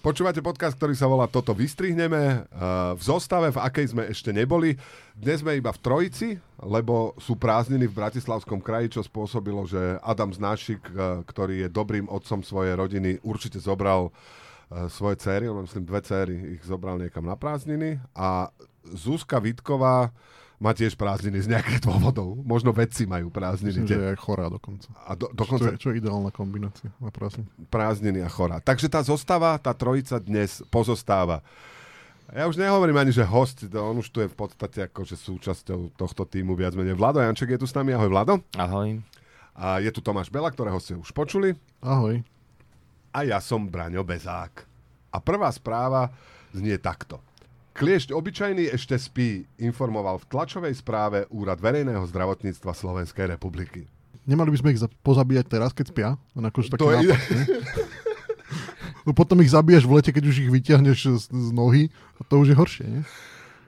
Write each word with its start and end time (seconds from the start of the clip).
Počúvate 0.00 0.40
podcast, 0.40 0.80
ktorý 0.80 0.96
sa 0.96 1.04
volá 1.04 1.28
Toto 1.28 1.52
vystrihneme. 1.52 2.48
V 2.96 3.02
zostave, 3.04 3.52
v 3.52 3.60
akej 3.60 3.92
sme 3.92 4.08
ešte 4.08 4.32
neboli. 4.32 4.72
Dnes 5.12 5.44
sme 5.44 5.60
iba 5.60 5.68
v 5.68 5.82
trojici, 5.84 6.40
lebo 6.56 7.12
sú 7.20 7.36
prázdniny 7.36 7.84
v 7.84 8.00
Bratislavskom 8.00 8.64
kraji, 8.64 8.96
čo 8.96 9.04
spôsobilo, 9.04 9.68
že 9.68 10.00
Adam 10.00 10.32
Znášik, 10.32 10.80
ktorý 11.28 11.68
je 11.68 11.68
dobrým 11.68 12.08
otcom 12.08 12.40
svojej 12.40 12.80
rodiny, 12.80 13.20
určite 13.20 13.60
zobral 13.60 14.08
svoje 14.88 15.20
céry, 15.20 15.52
on 15.52 15.68
myslím 15.68 15.84
dve 15.84 16.00
céry, 16.00 16.56
ich 16.56 16.64
zobral 16.64 16.96
niekam 16.96 17.28
na 17.28 17.36
prázdniny. 17.36 18.00
A 18.16 18.48
Zuzka 18.96 19.36
Vitková, 19.36 20.16
má 20.60 20.76
tiež 20.76 20.92
prázdniny 20.94 21.40
z 21.40 21.48
nejakých 21.56 21.80
dôvodov. 21.88 22.36
Možno 22.44 22.70
vedci 22.76 23.08
majú 23.08 23.32
prázdniny. 23.32 23.80
Myslím, 23.80 23.88
že 23.88 23.96
je 23.96 24.10
aj 24.12 24.18
chorá 24.20 24.46
dokonca. 24.52 24.92
A 25.08 25.16
do, 25.16 25.32
dokonca... 25.32 25.72
Čo, 25.72 25.74
je, 25.74 25.80
čo 25.80 25.88
je 25.90 25.96
ideálna 26.04 26.30
kombinácia 26.30 26.92
na 27.00 27.08
prázdniny? 27.08 27.48
Prázdniny 27.72 28.20
a 28.20 28.28
chorá. 28.28 28.60
Takže 28.60 28.92
tá 28.92 29.00
zostáva, 29.00 29.56
tá 29.56 29.72
trojica 29.72 30.20
dnes 30.20 30.60
pozostáva. 30.68 31.40
Ja 32.30 32.46
už 32.46 32.62
nehovorím 32.62 32.94
ani, 32.94 33.10
že 33.10 33.26
host, 33.26 33.66
on 33.74 33.98
už 33.98 34.14
tu 34.14 34.22
je 34.22 34.30
v 34.30 34.36
podstate 34.38 34.86
akože 34.86 35.18
súčasťou 35.18 35.98
tohto 35.98 36.22
týmu 36.22 36.54
viac 36.54 36.78
menej. 36.78 36.94
Vlado 36.94 37.18
Janček 37.18 37.58
je 37.58 37.60
tu 37.64 37.66
s 37.66 37.74
nami. 37.74 37.90
Ahoj 37.90 38.06
Vlado. 38.06 38.38
Ahoj. 38.54 39.02
A 39.56 39.82
je 39.82 39.90
tu 39.90 39.98
Tomáš 39.98 40.30
Bela, 40.30 40.46
ktorého 40.46 40.78
ste 40.78 40.94
už 40.94 41.10
počuli. 41.10 41.58
Ahoj. 41.82 42.22
A 43.10 43.26
ja 43.26 43.42
som 43.42 43.66
Braňo 43.66 44.06
Bezák. 44.06 44.62
A 45.10 45.18
prvá 45.18 45.50
správa 45.50 46.14
znie 46.54 46.78
takto. 46.78 47.18
Kliešť 47.80 48.12
obyčajný 48.12 48.68
ešte 48.76 48.92
spí, 49.00 49.48
informoval 49.56 50.20
v 50.20 50.28
tlačovej 50.28 50.76
správe 50.76 51.24
Úrad 51.32 51.64
verejného 51.64 52.04
zdravotníctva 52.12 52.76
Slovenskej 52.76 53.32
republiky. 53.32 53.88
Nemali 54.28 54.52
by 54.52 54.58
sme 54.60 54.70
ich 54.76 54.84
pozabíjať 55.00 55.48
teraz, 55.48 55.72
keď 55.72 55.86
spia? 55.88 56.08
Akože 56.36 56.76
taký 56.76 56.84
to 56.84 56.92
nápad, 56.92 57.08
je... 57.08 57.16
no 59.08 59.16
potom 59.16 59.40
ich 59.40 59.48
zabiješ 59.48 59.88
v 59.88 59.96
lete, 59.96 60.12
keď 60.12 60.24
už 60.28 60.36
ich 60.44 60.52
vyťahneš 60.52 60.98
z, 61.08 61.24
z 61.32 61.48
nohy 61.56 61.88
a 61.88 62.28
to 62.28 62.44
už 62.44 62.52
je 62.52 62.56
horšie, 62.60 62.84
nie? 62.84 63.02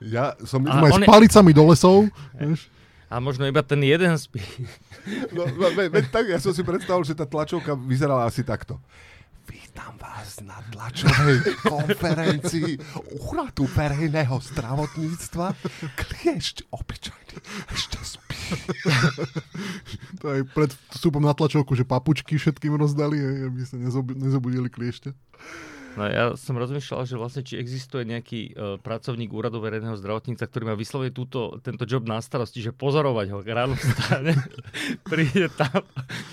Ja 0.05 0.36
som... 0.45 0.61
A 0.69 0.84
aj 0.92 0.92
s 0.92 1.08
palicami 1.08 1.56
do 1.56 1.64
lesov. 1.73 2.12
Vieš? 2.36 2.69
A 3.08 3.17
možno 3.17 3.48
iba 3.48 3.64
ten 3.64 3.81
jeden 3.81 4.12
spí. 4.20 4.45
No, 5.33 5.48
ve, 5.73 5.89
ve, 5.89 6.05
tak, 6.05 6.29
ja 6.29 6.36
som 6.36 6.53
si 6.53 6.61
predstavil, 6.61 7.01
že 7.08 7.17
tá 7.17 7.25
tlačovka 7.25 7.73
vyzerala 7.73 8.29
asi 8.29 8.45
takto. 8.45 8.77
Vítam 9.73 9.97
vás 9.97 10.37
na 10.45 10.61
tlačovej 10.69 11.56
konferencii 11.73 12.77
Úradu 13.25 13.65
verejného 13.65 14.37
zdravotníctva. 14.53 15.56
Kliešť 15.97 16.69
obyčajný 16.69 17.37
ešte 17.73 17.97
spí. 18.05 18.37
to 20.20 20.29
aj 20.29 20.45
pred 20.53 20.77
vstupom 20.92 21.25
na 21.25 21.33
tlačovku, 21.33 21.73
že 21.73 21.89
papučky 21.89 22.37
všetkým 22.37 22.77
rozdali, 22.77 23.17
aby 23.48 23.64
sa 23.64 23.81
nezobudili 24.12 24.69
kliešte. 24.69 25.17
No 25.93 26.09
ja 26.09 26.33
som 26.41 26.57
rozmýšľal, 26.57 27.05
že 27.05 27.21
vlastne 27.21 27.45
či 27.45 27.61
existuje 27.61 28.09
nejaký 28.09 28.57
uh, 28.57 28.81
pracovník 28.81 29.29
úradu 29.29 29.61
verejného 29.61 29.93
zdravotníca, 30.01 30.48
ktorý 30.48 30.73
má 30.73 30.75
vyslovene 30.75 31.12
túto, 31.12 31.61
tento 31.61 31.85
job 31.85 32.09
na 32.09 32.17
starosti, 32.25 32.65
že 32.65 32.73
pozorovať 32.73 33.27
ho 33.29 33.45
ráno 33.45 33.77
vstane, 33.77 34.33
príde 35.13 35.53
tam, 35.53 35.85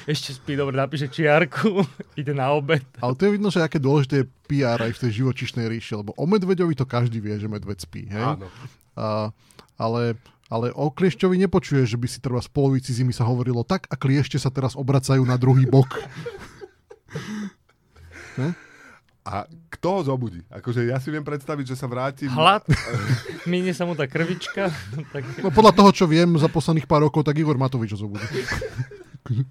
ešte 0.07 0.39
spí, 0.39 0.55
dobre, 0.55 0.79
napíše 0.79 1.11
čiarku, 1.11 1.83
ide 2.21 2.31
na 2.31 2.55
obed. 2.55 2.87
Ale 3.03 3.19
to 3.19 3.27
je 3.27 3.35
vidno, 3.35 3.51
že 3.51 3.59
aké 3.59 3.83
dôležité 3.83 4.23
je 4.23 4.31
PR 4.47 4.79
aj 4.79 4.95
v 4.95 5.01
tej 5.03 5.11
živočišnej 5.23 5.67
ríši, 5.67 5.99
lebo 5.99 6.15
o 6.15 6.23
medveďovi 6.23 6.79
to 6.79 6.87
každý 6.87 7.19
vie, 7.19 7.35
že 7.35 7.51
medveď 7.51 7.83
spí, 7.83 8.07
hej? 8.07 8.39
Áno. 8.39 8.47
A, 8.95 9.35
ale 9.75 10.15
ale 10.49 10.73
o 10.73 10.89
kliešťovi 10.89 11.45
nepočuje, 11.45 11.85
že 11.85 11.93
by 11.93 12.09
si 12.09 12.17
treba 12.17 12.41
z 12.41 12.49
polovici 12.49 12.89
zimy 12.89 13.13
sa 13.13 13.21
hovorilo 13.21 13.61
tak 13.61 13.85
a 13.85 13.93
kliešte 13.93 14.41
sa 14.41 14.49
teraz 14.49 14.73
obracajú 14.73 15.21
na 15.21 15.37
druhý 15.37 15.69
bok. 15.69 15.93
A 19.29 19.45
kto 19.69 20.01
ho 20.01 20.01
zobudí? 20.01 20.41
Akože 20.49 20.89
ja 20.89 20.97
si 20.97 21.13
viem 21.13 21.21
predstaviť, 21.21 21.69
že 21.69 21.77
sa 21.77 21.85
vráti... 21.85 22.25
Hlad? 22.25 22.65
Minie 23.51 23.77
sa 23.77 23.85
mu 23.85 23.93
tá 23.93 24.09
krvička? 24.09 24.73
tak... 25.13 25.21
No 25.45 25.53
podľa 25.53 25.77
toho, 25.77 25.93
čo 25.93 26.09
viem 26.09 26.33
za 26.41 26.49
posledných 26.49 26.89
pár 26.89 27.05
rokov, 27.05 27.21
tak 27.21 27.37
Igor 27.37 27.53
Matovič 27.53 27.93
ho 27.93 27.99
zobudí. 28.01 28.25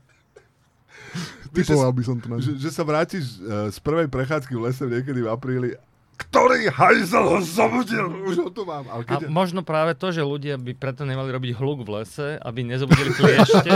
Typoval 1.54 1.94
by 1.94 2.02
som 2.04 2.18
to 2.20 2.26
na 2.28 2.36
že, 2.42 2.58
že 2.60 2.68
sa 2.74 2.84
vrátiš 2.84 3.40
uh, 3.40 3.72
z 3.72 3.78
prvej 3.80 4.10
prechádzky 4.10 4.52
v 4.52 4.68
lese 4.68 4.84
niekedy 4.84 5.24
v 5.24 5.30
apríli 5.32 5.70
ktorý 6.18 6.66
hajzel 6.74 7.24
ho 7.30 7.38
zobudil? 7.38 8.10
Už 8.26 8.42
ho 8.42 8.50
tu 8.50 8.66
mám. 8.66 8.90
Ale 8.90 9.06
keď... 9.06 9.30
A 9.30 9.30
možno 9.30 9.62
práve 9.62 9.94
to, 9.94 10.10
že 10.10 10.18
ľudia 10.18 10.58
by 10.58 10.74
preto 10.74 11.06
nemali 11.06 11.30
robiť 11.30 11.54
hluk 11.54 11.86
v 11.86 12.02
lese, 12.02 12.34
aby 12.42 12.66
nezobudili 12.66 13.14
kliešte. 13.14 13.70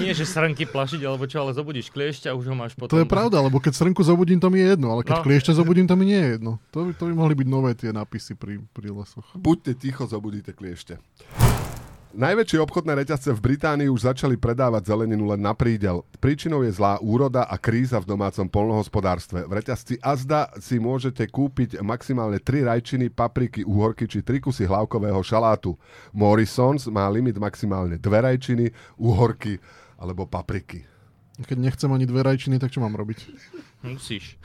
Nie, 0.00 0.12
že 0.16 0.24
srnky 0.24 0.68
plašiť 0.68 1.00
alebo 1.04 1.24
čo, 1.28 1.42
ale 1.42 1.56
zobudíš 1.56 1.90
kliešťa 1.92 2.32
a 2.32 2.36
už 2.36 2.50
ho 2.50 2.56
máš 2.56 2.72
potom. 2.76 2.94
To 2.94 3.02
je 3.02 3.08
pravda, 3.08 3.42
lebo 3.42 3.58
keď 3.58 3.76
srnku 3.76 4.00
zobudím, 4.04 4.38
to 4.38 4.48
mi 4.48 4.62
je 4.62 4.76
jedno, 4.76 4.92
ale 4.94 5.02
keď 5.04 5.20
no. 5.20 5.24
kliešťa 5.24 5.52
zobudím, 5.56 5.86
to 5.88 5.94
mi 5.96 6.04
nie 6.08 6.20
je 6.20 6.28
jedno. 6.38 6.52
To 6.72 6.88
by, 6.88 6.90
to 6.94 7.04
by 7.08 7.12
mohli 7.14 7.34
byť 7.36 7.48
nové 7.48 7.70
tie 7.74 7.90
nápisy 7.90 8.36
pri, 8.36 8.60
pri 8.72 8.88
lesoch. 8.92 9.26
Buďte 9.34 9.76
ticho, 9.78 10.04
zobudíte 10.04 10.52
kliešte. 10.52 11.00
Najväčšie 12.08 12.64
obchodné 12.64 13.04
reťazce 13.04 13.36
v 13.36 13.44
Británii 13.52 13.92
už 13.92 14.08
začali 14.08 14.40
predávať 14.40 14.88
zeleninu 14.88 15.28
len 15.28 15.44
na 15.44 15.52
prídel. 15.52 16.08
Príčinou 16.24 16.64
je 16.64 16.72
zlá 16.72 16.96
úroda 17.04 17.44
a 17.44 17.60
kríza 17.60 18.00
v 18.00 18.08
domácom 18.08 18.48
polnohospodárstve. 18.48 19.44
V 19.44 19.52
reťazci 19.52 20.00
Azda 20.00 20.48
si 20.56 20.80
môžete 20.80 21.28
kúpiť 21.28 21.84
maximálne 21.84 22.40
3 22.40 22.64
rajčiny, 22.64 23.12
papriky, 23.12 23.60
úhorky 23.60 24.08
či 24.08 24.24
3 24.24 24.40
kusy 24.40 24.64
hlavkového 24.64 25.20
šalátu. 25.20 25.76
Morrisons 26.16 26.88
má 26.88 27.04
limit 27.12 27.36
maximálne 27.36 28.00
2 28.00 28.08
rajčiny, 28.08 28.72
úhorky 28.96 29.60
alebo 30.00 30.24
papriky. 30.24 30.88
Keď 31.44 31.58
nechcem 31.60 31.92
ani 31.92 32.08
dve 32.08 32.24
rajčiny, 32.24 32.56
tak 32.56 32.72
čo 32.72 32.80
mám 32.80 32.96
robiť? 32.96 33.18
Musíš. 33.84 34.40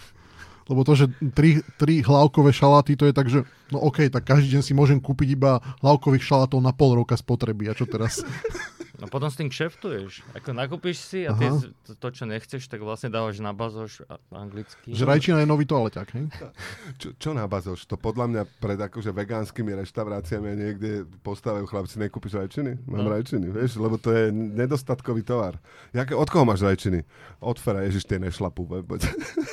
Lebo 0.67 0.83
to, 0.83 0.95
že 0.95 1.11
tri, 1.35 1.59
tri 1.75 2.03
hlavkové 2.03 2.51
šaláty, 2.55 2.95
to 2.95 3.07
je 3.09 3.13
tak, 3.15 3.27
že 3.27 3.43
no 3.73 3.81
OK, 3.81 4.13
tak 4.13 4.23
každý 4.23 4.57
deň 4.57 4.61
si 4.61 4.77
môžem 4.77 5.01
kúpiť 5.01 5.33
iba 5.33 5.57
hlavkových 5.81 6.23
šalátov 6.23 6.61
na 6.61 6.69
pol 6.69 7.01
roka 7.01 7.17
spotreby. 7.17 7.67
A 7.69 7.73
čo 7.73 7.89
teraz? 7.89 8.21
No 9.03 9.11
potom 9.11 9.27
s 9.27 9.35
tým 9.35 9.51
kšeftuješ. 9.51 10.23
Ako 10.31 10.55
nakúpiš 10.55 11.03
si 11.03 11.27
a 11.27 11.35
ty 11.35 11.51
to, 11.83 11.91
to, 11.91 12.07
čo 12.15 12.23
nechceš, 12.23 12.71
tak 12.71 12.79
vlastne 12.79 13.11
dávaš 13.11 13.43
na 13.43 13.51
bazoš 13.51 13.99
anglicky. 14.31 14.95
Že 14.95 15.03
rajčina 15.03 15.43
je 15.43 15.47
nový 15.49 15.67
toaleťak, 15.67 16.07
hej? 16.15 16.31
Čo, 17.03 17.09
čo 17.19 17.29
na 17.35 17.43
bazoš? 17.43 17.83
To 17.89 17.99
podľa 17.99 18.31
mňa 18.31 18.41
pred 18.63 18.79
akože 18.79 19.11
vegánskymi 19.11 19.75
reštauráciami 19.81 20.55
niekde 20.55 21.03
postavajú 21.19 21.67
chlapci, 21.67 21.99
nekúpiš 21.99 22.39
rajčiny? 22.39 22.79
Mám 22.87 23.03
no. 23.03 23.11
rajčiny, 23.11 23.51
vieš? 23.51 23.75
Lebo 23.75 23.99
to 23.99 24.13
je 24.13 24.31
nedostatkový 24.31 25.25
tovar. 25.25 25.59
Jak, 25.91 26.15
od 26.15 26.29
koho 26.31 26.47
máš 26.47 26.63
rajčiny? 26.63 27.03
Od 27.43 27.57
Fera, 27.59 27.83
ježiš, 27.83 28.07
tie 28.07 28.21
nešlapú. 28.21 28.63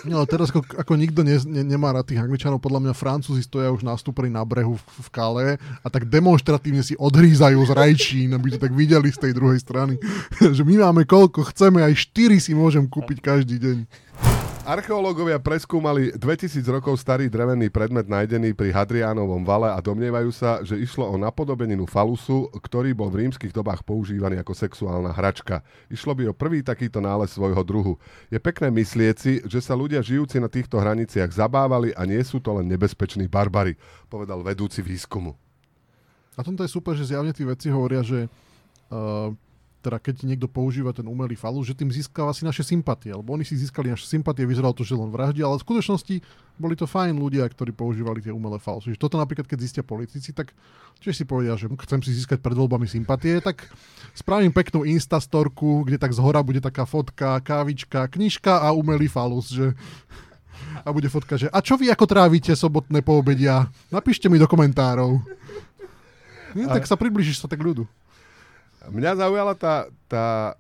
No 0.06 0.22
teraz 0.30 0.54
ako, 0.54 0.62
ako 0.78 0.92
nikto 0.94 1.26
ne, 1.26 1.41
ne, 1.48 1.64
nemá 1.64 1.91
rád 1.91 2.12
tých 2.12 2.22
angličanov, 2.22 2.62
podľa 2.62 2.86
mňa 2.86 2.94
Francúzi 2.94 3.42
stoja 3.42 3.72
už 3.75 3.82
nastúpení 4.10 4.34
na 4.34 4.43
brehu 4.43 4.75
v, 4.75 4.84
v 5.06 5.09
Kale 5.15 5.47
a 5.87 5.87
tak 5.87 6.10
demonstratívne 6.10 6.82
si 6.82 6.98
odhrízajú 6.98 7.62
z 7.62 7.71
rajčín, 7.71 8.28
aby 8.34 8.50
to 8.50 8.59
tak 8.59 8.75
videli 8.75 9.15
z 9.15 9.22
tej 9.22 9.32
druhej 9.32 9.62
strany. 9.62 9.94
že 10.56 10.66
my 10.66 10.82
máme 10.91 11.06
koľko 11.06 11.47
chceme, 11.54 11.78
aj 11.81 12.10
4 12.10 12.43
si 12.43 12.53
môžem 12.53 12.84
kúpiť 12.91 13.22
každý 13.22 13.62
deň. 13.62 13.78
Archeológovia 14.60 15.41
preskúmali 15.41 16.12
2000 16.12 16.60
rokov 16.69 17.00
starý 17.00 17.32
drevený 17.32 17.72
predmet 17.72 18.04
nájdený 18.04 18.53
pri 18.53 18.76
Hadriánovom 18.76 19.41
vale 19.41 19.72
a 19.72 19.81
domnievajú 19.81 20.28
sa, 20.28 20.60
že 20.60 20.76
išlo 20.76 21.09
o 21.09 21.16
napodobeninu 21.16 21.88
falusu, 21.88 22.53
ktorý 22.60 22.93
bol 22.93 23.09
v 23.09 23.25
rímskych 23.25 23.56
dobách 23.56 23.81
používaný 23.88 24.37
ako 24.37 24.53
sexuálna 24.53 25.16
hračka. 25.16 25.65
Išlo 25.88 26.12
by 26.12 26.28
o 26.28 26.37
prvý 26.37 26.60
takýto 26.60 27.00
nález 27.00 27.32
svojho 27.32 27.65
druhu. 27.65 27.97
Je 28.28 28.37
pekné 28.37 28.69
myslieť 28.69 29.16
si, 29.16 29.32
že 29.48 29.65
sa 29.65 29.72
ľudia 29.72 30.04
žijúci 30.04 30.37
na 30.37 30.53
týchto 30.53 30.77
hraniciach 30.77 31.32
zabávali 31.32 31.97
a 31.97 32.04
nie 32.04 32.21
sú 32.21 32.37
to 32.37 32.53
len 32.60 32.69
nebezpeční 32.69 33.32
barbary, 33.32 33.81
povedal 34.12 34.44
vedúci 34.44 34.84
výskumu. 34.84 35.41
A 36.37 36.44
tomto 36.44 36.69
je 36.69 36.71
super, 36.71 36.92
že 36.92 37.09
zjavne 37.09 37.32
tí 37.32 37.48
veci 37.48 37.72
hovoria, 37.72 38.04
že 38.04 38.28
uh, 38.92 39.32
teda 39.80 39.96
keď 39.96 40.28
niekto 40.28 40.44
používa 40.44 40.92
ten 40.92 41.08
umelý 41.08 41.34
falus, 41.34 41.64
že 41.64 41.74
tým 41.74 41.88
získava 41.88 42.36
si 42.36 42.44
naše 42.44 42.60
sympatie, 42.60 43.16
lebo 43.16 43.32
oni 43.32 43.48
si 43.48 43.56
získali 43.56 43.88
naše 43.88 44.04
sympatie, 44.04 44.44
vyzeralo 44.44 44.76
to, 44.76 44.84
že 44.84 44.92
len 44.92 45.08
vraždia, 45.08 45.48
ale 45.48 45.56
v 45.56 45.64
skutočnosti 45.64 46.16
boli 46.60 46.76
to 46.76 46.84
fajn 46.84 47.16
ľudia, 47.16 47.48
ktorí 47.48 47.72
používali 47.72 48.21
tie 48.21 48.28
umelé 48.28 48.60
falusy. 48.60 48.92
Toto 49.00 49.16
napríklad, 49.16 49.48
keď 49.48 49.59
zistia 49.65 49.84
politici, 49.84 50.36
tak 50.36 50.53
tiež 51.00 51.16
si 51.16 51.24
povedia, 51.24 51.56
že 51.56 51.72
chcem 51.88 52.04
si 52.04 52.12
získať 52.12 52.44
pred 52.44 52.53
voľbami 52.53 52.84
sympatie, 52.84 53.41
tak 53.41 53.65
spravím 54.12 54.53
peknú 54.53 54.84
instastorku, 54.84 55.88
kde 55.88 55.97
tak 55.97 56.12
zhora 56.12 56.44
bude 56.44 56.60
taká 56.60 56.84
fotka, 56.84 57.41
kávička, 57.41 58.04
knižka 58.12 58.60
a 58.60 58.77
umelý 58.77 59.09
falus, 59.09 59.48
že 59.48 59.72
a 60.84 60.92
bude 60.92 61.09
fotka, 61.09 61.41
že 61.41 61.48
a 61.48 61.59
čo 61.65 61.80
vy 61.80 61.88
ako 61.88 62.04
trávite 62.04 62.53
sobotné 62.53 63.00
poobedia? 63.00 63.72
Napíšte 63.88 64.28
mi 64.28 64.36
do 64.36 64.44
komentárov. 64.44 65.16
Nie, 66.53 66.66
tak 66.66 66.84
sa 66.84 66.98
približíš 66.98 67.41
sa 67.41 67.48
tak 67.48 67.62
ľudu. 67.62 67.86
Mňa 68.91 69.13
zaujala 69.22 69.54
tá, 69.54 69.87
tá 70.10 70.59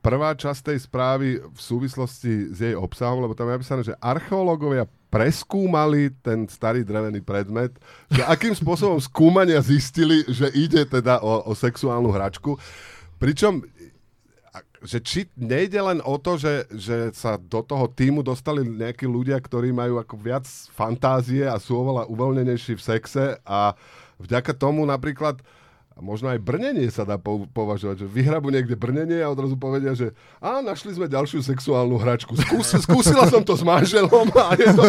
prvá 0.00 0.32
časť 0.32 0.72
tej 0.72 0.78
správy 0.88 1.28
v 1.42 1.60
súvislosti 1.60 2.52
s 2.54 2.58
jej 2.64 2.72
obsahom, 2.72 3.20
lebo 3.20 3.36
tam 3.36 3.52
je 3.52 3.56
napísané, 3.60 3.82
že 3.84 3.98
archeológovia 4.00 4.88
preskúmali 5.08 6.12
ten 6.20 6.44
starý 6.48 6.84
drevený 6.84 7.24
predmet, 7.24 7.72
že 8.12 8.24
akým 8.24 8.52
spôsobom 8.52 9.00
skúmania 9.00 9.60
zistili, 9.64 10.24
že 10.28 10.52
ide 10.52 10.84
teda 10.84 11.20
o, 11.24 11.48
o 11.48 11.52
sexuálnu 11.56 12.12
hračku. 12.12 12.60
Pričom 13.16 13.64
že 14.78 15.02
či 15.02 15.26
nejde 15.34 15.82
len 15.82 15.98
o 16.06 16.14
to, 16.22 16.38
že, 16.38 16.70
že 16.70 17.10
sa 17.10 17.34
do 17.34 17.66
toho 17.66 17.90
týmu 17.90 18.22
dostali 18.22 18.62
nejakí 18.62 19.10
ľudia, 19.10 19.34
ktorí 19.42 19.74
majú 19.74 19.98
ako 19.98 20.14
viac 20.14 20.46
fantázie 20.70 21.42
a 21.42 21.58
sú 21.58 21.82
oveľa 21.82 22.06
uvoľnenejší 22.06 22.78
v 22.78 22.86
sexe 22.86 23.24
a 23.42 23.74
vďaka 24.22 24.54
tomu 24.54 24.86
napríklad 24.86 25.42
a 25.98 26.00
možno 26.00 26.30
aj 26.30 26.38
brnenie 26.38 26.86
sa 26.94 27.02
dá 27.02 27.18
po- 27.18 27.50
považovať, 27.50 28.06
že 28.06 28.06
vyhrabu 28.06 28.54
niekde 28.54 28.78
brnenie 28.78 29.18
a 29.18 29.34
odrazu 29.34 29.58
povedia, 29.58 29.98
že 29.98 30.14
a 30.38 30.62
našli 30.62 30.94
sme 30.94 31.10
ďalšiu 31.10 31.42
sexuálnu 31.42 31.98
hračku. 31.98 32.38
Skús, 32.38 32.70
skúsila 32.86 33.26
som 33.26 33.42
to 33.42 33.58
s 33.58 33.66
manželom 33.66 34.30
a 34.38 34.54
je 34.54 34.70
to. 34.78 34.82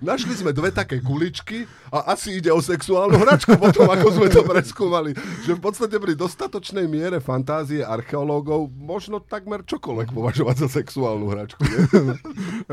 Našli 0.00 0.32
sme 0.32 0.56
dve 0.56 0.72
také 0.72 1.04
kuličky 1.04 1.68
a 1.92 2.16
asi 2.16 2.40
ide 2.40 2.48
o 2.48 2.64
sexuálnu 2.64 3.20
hračku 3.20 3.60
potom, 3.60 3.84
ako 3.92 4.08
sme 4.08 4.32
to 4.32 4.40
preskúmali. 4.40 5.12
Že 5.44 5.60
v 5.60 5.60
podstate 5.60 6.00
pri 6.00 6.16
dostatočnej 6.16 6.88
miere 6.88 7.20
fantázie 7.20 7.84
archeológov 7.84 8.72
možno 8.72 9.20
takmer 9.20 9.60
čokoľvek 9.68 10.16
považovať 10.16 10.64
za 10.64 10.68
sexuálnu 10.80 11.28
hračku. 11.28 11.60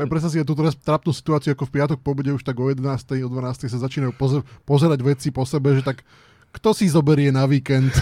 Predstav 0.08 0.32
si 0.32 0.40
ja 0.40 0.48
tú 0.48 0.56
teraz 0.56 0.72
trapnú 0.80 1.12
situáciu, 1.12 1.52
ako 1.52 1.68
v 1.68 1.72
piatok 1.76 1.98
po 2.00 2.16
už 2.16 2.40
tak 2.40 2.56
o 2.56 2.72
11. 2.72 2.88
o 3.20 3.28
12. 3.28 3.68
sa 3.68 3.78
začínajú 3.84 4.16
poze- 4.16 4.44
pozerať 4.64 5.04
veci 5.04 5.28
po 5.28 5.44
sebe, 5.44 5.76
že 5.76 5.84
tak 5.84 6.00
kto 6.50 6.74
si 6.74 6.90
zoberie 6.90 7.30
na 7.30 7.46
víkend 7.46 7.90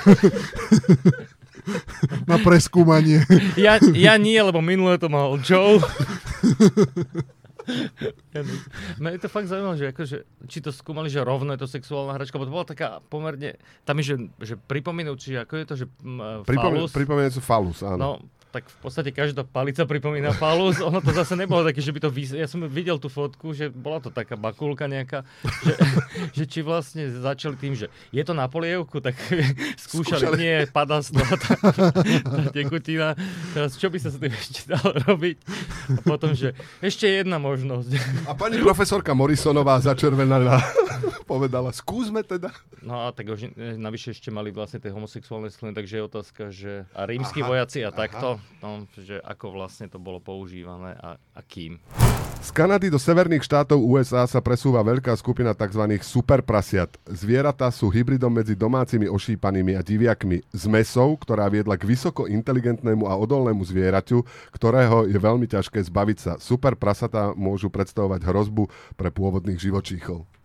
na 2.30 2.40
preskúmanie. 2.40 3.20
Ja, 3.60 3.76
ja 3.92 4.16
nie, 4.16 4.40
lebo 4.40 4.64
minulé 4.64 4.96
to 4.96 5.12
mal 5.12 5.36
Joe. 5.44 5.76
No 8.96 9.12
je 9.12 9.20
to 9.20 9.28
fakt 9.28 9.52
zaujímavé, 9.52 9.76
že 9.76 9.86
akože, 9.92 10.18
či 10.48 10.64
to 10.64 10.72
skúmali, 10.72 11.12
že 11.12 11.20
rovno 11.20 11.52
je 11.52 11.60
to 11.60 11.68
sexuálna 11.68 12.16
hračka, 12.16 12.40
bo 12.40 12.48
to 12.48 12.54
bola 12.54 12.64
taká 12.64 13.04
pomerne, 13.12 13.60
tam 13.84 14.00
je, 14.00 14.04
že, 14.08 14.16
že 14.40 14.54
pripomenúci, 14.56 15.36
ako 15.36 15.54
je 15.60 15.64
to, 15.68 15.74
že 15.76 15.84
m, 16.00 16.40
falus, 16.48 16.96
pripomínajúcu 16.96 17.40
falus, 17.44 17.84
áno. 17.84 18.00
no, 18.00 18.10
tak 18.48 18.64
v 18.64 18.78
podstate 18.80 19.12
každá 19.12 19.44
palica 19.44 19.84
pripomína 19.84 20.32
falus. 20.32 20.80
Ono 20.88 21.04
to 21.04 21.12
zase 21.12 21.36
nebolo 21.36 21.64
také, 21.68 21.84
že 21.84 21.92
by 21.92 22.00
to... 22.00 22.08
Vys- 22.08 22.36
ja 22.36 22.48
som 22.48 22.64
videl 22.64 22.96
tú 22.96 23.12
fotku, 23.12 23.52
že 23.52 23.68
bola 23.68 24.00
to 24.00 24.08
taká 24.08 24.34
bakulka 24.40 24.88
nejaká, 24.88 25.24
že, 25.64 25.72
že 26.36 26.44
či 26.48 26.60
vlastne 26.64 27.12
začali 27.12 27.56
tým, 27.60 27.76
že 27.76 27.92
je 28.08 28.22
to 28.24 28.32
na 28.32 28.48
polievku, 28.48 29.04
tak 29.04 29.14
skúšali, 29.88 30.24
Skúšali. 30.24 30.36
nie, 30.40 30.56
padá 30.72 31.04
z 31.04 31.12
toho 31.12 31.34
tá, 31.36 31.52
tá 32.24 32.42
tekutina. 32.52 33.12
Teraz 33.52 33.76
čo 33.76 33.92
by 33.92 33.98
sa 34.00 34.08
s 34.08 34.16
tým 34.16 34.32
ešte 34.32 34.60
dalo 34.68 34.96
robiť? 35.04 35.36
A 35.92 36.00
potom, 36.04 36.32
že 36.32 36.56
ešte 36.80 37.04
jedna 37.04 37.36
možnosť. 37.36 37.90
A 38.24 38.32
pani 38.32 38.60
profesorka 38.64 39.12
Morrisonová 39.12 39.76
začervenaná 39.84 40.60
povedala, 41.28 41.68
skúsme 41.76 42.24
teda. 42.24 42.48
No 42.80 43.04
a 43.04 43.12
tak 43.12 43.28
už 43.28 43.52
e, 43.52 43.76
navyše 43.76 44.16
ešte 44.16 44.32
mali 44.32 44.48
vlastne 44.48 44.80
tie 44.80 44.88
homosexuálne 44.88 45.52
sklony, 45.52 45.76
takže 45.76 46.00
je 46.00 46.02
otázka, 46.02 46.42
že 46.48 46.72
a 46.96 47.04
rímsky 47.04 47.44
vojaci 47.44 47.84
a 47.84 47.92
aha. 47.92 47.98
takto, 48.00 48.28
no, 48.62 48.84
že 48.94 49.18
ako 49.22 49.54
vlastne 49.54 49.86
to 49.86 50.00
bolo 50.00 50.18
používané 50.18 50.94
a, 50.98 51.16
a 51.16 51.40
kým. 51.42 51.78
Z 52.38 52.54
Kanady 52.54 52.86
do 52.86 53.02
severných 53.02 53.42
štátov 53.42 53.82
USA 53.82 54.22
sa 54.30 54.38
presúva 54.38 54.78
veľká 54.86 55.10
skupina 55.18 55.52
tzv. 55.58 55.84
superprasiat. 55.98 56.94
Zvieratá 57.10 57.66
sú 57.74 57.90
hybridom 57.90 58.30
medzi 58.30 58.54
domácimi 58.54 59.10
ošípanými 59.10 59.74
a 59.74 59.82
diviakmi 59.82 60.46
z 60.54 60.64
mesou, 60.70 61.18
ktorá 61.18 61.50
viedla 61.50 61.74
k 61.74 61.90
vysoko 61.90 62.30
inteligentnému 62.30 63.10
a 63.10 63.18
odolnému 63.18 63.66
zvieraťu, 63.66 64.22
ktorého 64.54 65.10
je 65.10 65.18
veľmi 65.18 65.50
ťažké 65.50 65.82
zbaviť 65.90 66.18
sa. 66.18 66.32
Superprasatá 66.38 67.34
môžu 67.34 67.74
predstavovať 67.74 68.22
hrozbu 68.22 68.70
pre 68.94 69.10
pôvodných 69.10 69.58
živočíchov. 69.58 70.37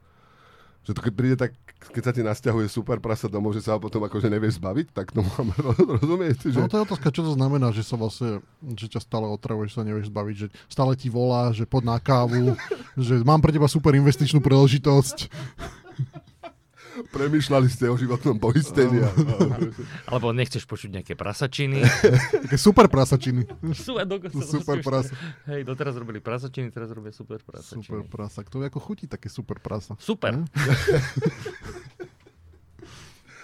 Že 0.83 0.91
to 0.95 1.01
keď 1.01 1.13
príde 1.15 1.35
tak, 1.39 1.51
keď 1.95 2.03
sa 2.03 2.11
ti 2.11 2.21
nasťahuje 2.23 2.67
super 2.67 2.99
prasa 2.99 3.31
domov, 3.31 3.55
že 3.55 3.63
sa 3.63 3.75
ho 3.75 3.79
potom 3.79 4.03
akože 4.03 4.27
nevieš 4.27 4.59
zbaviť, 4.59 4.91
tak 4.91 5.15
to 5.15 5.23
máme 5.23 5.55
rozumieť, 5.99 6.51
že... 6.51 6.59
No 6.59 6.67
to 6.67 6.79
je 6.79 6.85
otázka, 6.87 7.07
čo 7.15 7.23
to 7.23 7.31
znamená, 7.39 7.71
že 7.71 7.87
sa 7.87 7.95
vlastne, 7.95 8.43
že 8.75 8.91
ťa 8.91 8.99
stále 8.99 9.27
otravuje, 9.31 9.71
že 9.71 9.79
sa 9.79 9.87
nevieš 9.87 10.11
zbaviť, 10.11 10.35
že 10.35 10.47
stále 10.67 10.99
ti 10.99 11.07
volá, 11.07 11.55
že 11.55 11.63
pod 11.63 11.87
na 11.87 11.95
kávu, 11.99 12.59
že 12.99 13.23
mám 13.23 13.39
pre 13.39 13.55
teba 13.55 13.71
super 13.71 13.95
investičnú 13.95 14.43
príležitosť. 14.43 15.31
Premýšľali 16.93 17.67
ste 17.67 17.89
o 17.89 17.95
životnom 17.95 18.37
poistení. 18.37 19.01
Alebo 20.05 20.29
nechceš 20.29 20.63
počuť 20.63 21.01
nejaké 21.01 21.13
prasačiny. 21.13 21.81
Také 22.45 22.57
super 22.57 22.85
prasačiny. 22.85 23.49
A 23.97 24.03
dokonca 24.05 24.45
Super 24.45 24.77
prasa. 24.79 25.13
Hej, 25.49 25.65
doteraz 25.65 25.97
robili 25.97 26.21
prasačiny, 26.21 26.69
teraz 26.69 26.93
robia 26.93 27.09
super 27.09 27.41
prasačiny. 27.41 27.81
Super 27.81 28.05
prasa. 28.05 28.45
To 28.45 28.61
je 28.61 28.69
ako 28.69 28.79
chutí 28.79 29.09
také 29.09 29.25
super 29.27 29.57
prasa. 29.57 29.97
Super. 29.97 30.37
Ne? 30.37 30.45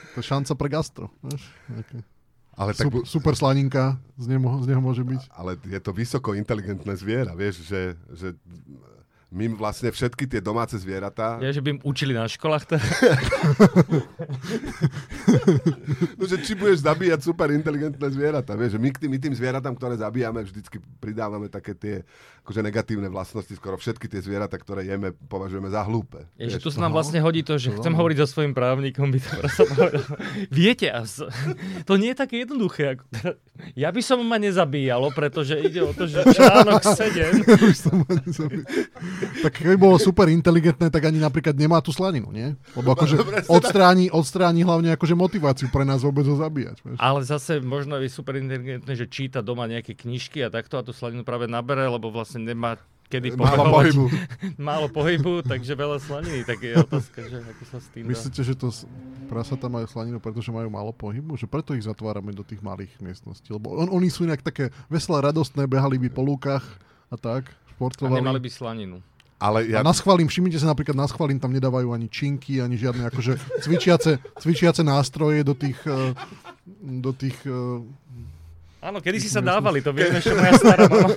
To 0.09 0.19
je 0.19 0.25
šanca 0.25 0.51
pre 0.57 0.67
gastro. 0.67 1.05
Vieš? 1.21 1.43
Také. 1.69 1.97
Ale 2.57 2.75
tak, 2.75 2.91
Super, 2.91 3.01
super 3.07 3.33
slaninka 3.37 3.83
z 4.19 4.25
neho, 4.27 4.59
z 4.59 4.67
neho 4.67 4.81
môže 4.83 4.99
byť. 4.99 5.31
ale 5.31 5.55
je 5.63 5.79
to 5.79 5.95
vysoko 5.95 6.35
inteligentné 6.35 6.91
zviera, 6.99 7.31
vieš, 7.31 7.63
že, 7.63 7.95
že 8.11 8.27
my 9.29 9.45
vlastne 9.53 9.93
všetky 9.93 10.25
tie 10.25 10.41
domáce 10.41 10.73
zvieratá, 10.81 11.37
Ja, 11.37 11.53
že 11.53 11.61
by 11.61 11.77
im 11.77 11.81
učili 11.85 12.17
na 12.17 12.25
školách. 12.25 12.65
To... 12.65 12.75
no, 16.17 16.23
že 16.25 16.41
či 16.41 16.57
budeš 16.57 16.81
zabíjať 16.81 17.29
super 17.29 17.53
inteligentné 17.53 18.09
zvieratá, 18.09 18.57
vieš, 18.57 18.77
že 18.77 18.79
my, 18.81 18.89
tým, 18.89 19.09
my 19.13 19.19
tým 19.21 19.35
zvieratám, 19.37 19.77
ktoré 19.77 20.01
zabíjame, 20.01 20.41
vždycky 20.41 20.81
pridávame 20.97 21.45
také 21.45 21.77
tie 21.77 22.01
akože 22.41 22.65
negatívne 22.65 23.05
vlastnosti, 23.13 23.53
skoro 23.53 23.77
všetky 23.77 24.09
tie 24.09 24.17
zvieratá, 24.25 24.57
ktoré 24.57 24.89
jeme, 24.89 25.13
považujeme 25.13 25.69
za 25.69 25.85
hlúpe. 25.85 26.25
Je, 26.33 26.49
že 26.49 26.57
vieš. 26.57 26.65
tu 26.65 26.69
sa 26.73 26.89
nám 26.89 26.97
no. 26.97 26.97
vlastne 26.97 27.21
hodí 27.21 27.45
to, 27.45 27.61
že 27.61 27.69
To 27.69 27.85
chcem 27.85 27.93
hovoriť 27.93 28.17
so 28.25 28.27
svojím 28.33 28.57
právnikom, 28.57 29.13
by 29.13 29.19
to. 29.21 29.29
Viete, 30.49 30.89
to 31.85 31.93
nie 32.01 32.11
je 32.11 32.17
také 32.17 32.41
jednoduché. 32.41 32.97
Ako 32.97 33.05
ja 33.75 33.91
by 33.91 34.01
som 34.01 34.23
ma 34.23 34.39
nezabíjalo, 34.39 35.11
pretože 35.11 35.59
ide 35.59 35.83
o 35.83 35.91
to, 35.91 36.07
že 36.07 36.23
článok 36.31 36.81
7 36.81 37.43
Už 37.69 37.75
som 37.75 38.01
zabil. 38.07 38.63
Tak 39.43 39.51
keby 39.61 39.75
bolo 39.75 39.95
super 39.99 40.27
inteligentné, 40.29 40.89
tak 40.89 41.03
ani 41.05 41.19
napríklad 41.19 41.55
nemá 41.55 41.79
tú 41.79 41.91
slaninu, 41.91 42.31
nie? 42.31 42.55
Lebo 42.73 42.95
akože 42.95 43.15
odstráni, 43.47 44.07
odstráni 44.09 44.61
hlavne 44.63 44.95
akože 44.95 45.15
motiváciu 45.15 45.67
pre 45.69 45.83
nás 45.83 46.01
vôbec 46.01 46.25
ho 46.25 46.35
zabíjať. 46.35 46.81
Vieš? 46.83 46.97
Ale 46.97 47.19
zase 47.23 47.59
možno 47.59 47.99
je 47.99 48.09
super 48.09 48.39
inteligentné, 48.39 48.93
že 48.95 49.05
číta 49.09 49.43
doma 49.43 49.67
nejaké 49.69 49.95
knižky 49.95 50.43
a 50.43 50.49
takto 50.49 50.79
a 50.79 50.85
tú 50.85 50.91
slaninu 50.95 51.23
práve 51.27 51.45
nabere, 51.45 51.85
lebo 51.87 52.09
vlastne 52.09 52.43
nemá 52.43 52.79
kedy 53.09 53.33
Málo 53.33 53.41
pobehovať. 53.41 53.73
pohybu. 53.73 54.05
Málo 54.69 54.87
pohybu, 54.93 55.33
takže 55.41 55.73
veľa 55.73 55.97
slaniny. 55.97 56.45
Tak 56.45 56.59
je 56.61 56.73
otázka, 56.77 57.19
že 57.25 57.37
ako 57.41 57.63
sa 57.65 57.77
s 57.81 57.87
tým 57.89 58.05
dá. 58.05 58.09
Myslíte, 58.13 58.41
že 58.45 58.53
to 58.53 58.69
prasatá 59.25 59.65
majú 59.65 59.89
slaninu, 59.89 60.21
pretože 60.21 60.53
majú 60.53 60.69
málo 60.69 60.93
pohybu? 60.93 61.33
Že 61.33 61.49
preto 61.49 61.73
ich 61.73 61.89
zatvárame 61.89 62.29
do 62.31 62.45
tých 62.45 62.61
malých 62.61 62.93
miestností? 63.01 63.49
Lebo 63.49 63.73
on, 63.73 63.89
oni 63.89 64.13
sú 64.13 64.29
inak 64.29 64.45
také 64.45 64.69
veselé, 64.87 65.25
radostné, 65.25 65.65
behali 65.65 65.97
by 65.97 66.09
po 66.13 66.21
lúkach 66.21 66.61
a 67.09 67.17
tak, 67.17 67.49
A 67.79 67.87
športovali. 67.87 68.19
nemali 68.19 68.39
by 68.43 68.49
slaninu. 68.51 68.97
Ale 69.39 69.63
Ja... 69.71 69.79
A 69.79 69.87
na 69.87 69.95
schválim, 69.95 70.27
všimnite 70.27 70.59
sa 70.59 70.67
napríklad 70.67 70.99
na 70.99 71.07
schválim, 71.07 71.39
tam 71.39 71.55
nedávajú 71.55 71.95
ani 71.95 72.11
činky, 72.11 72.59
ani 72.59 72.75
žiadne 72.75 73.07
akože 73.07 73.39
cvičiace, 73.63 74.19
cvičiace 74.35 74.83
nástroje 74.83 75.47
do 75.47 75.55
tých, 75.55 75.79
eh, 75.87 76.11
do 76.83 77.15
tých 77.15 77.39
eh, 77.47 78.83
Áno, 78.83 79.03
kedy 79.03 79.19
si 79.19 79.27
sa 79.27 79.43
dávali, 79.43 79.83
to 79.83 79.91
vieme, 79.91 80.23
že 80.23 80.31
moja 80.31 80.55
stará 80.55 80.87
mama. 80.87 81.11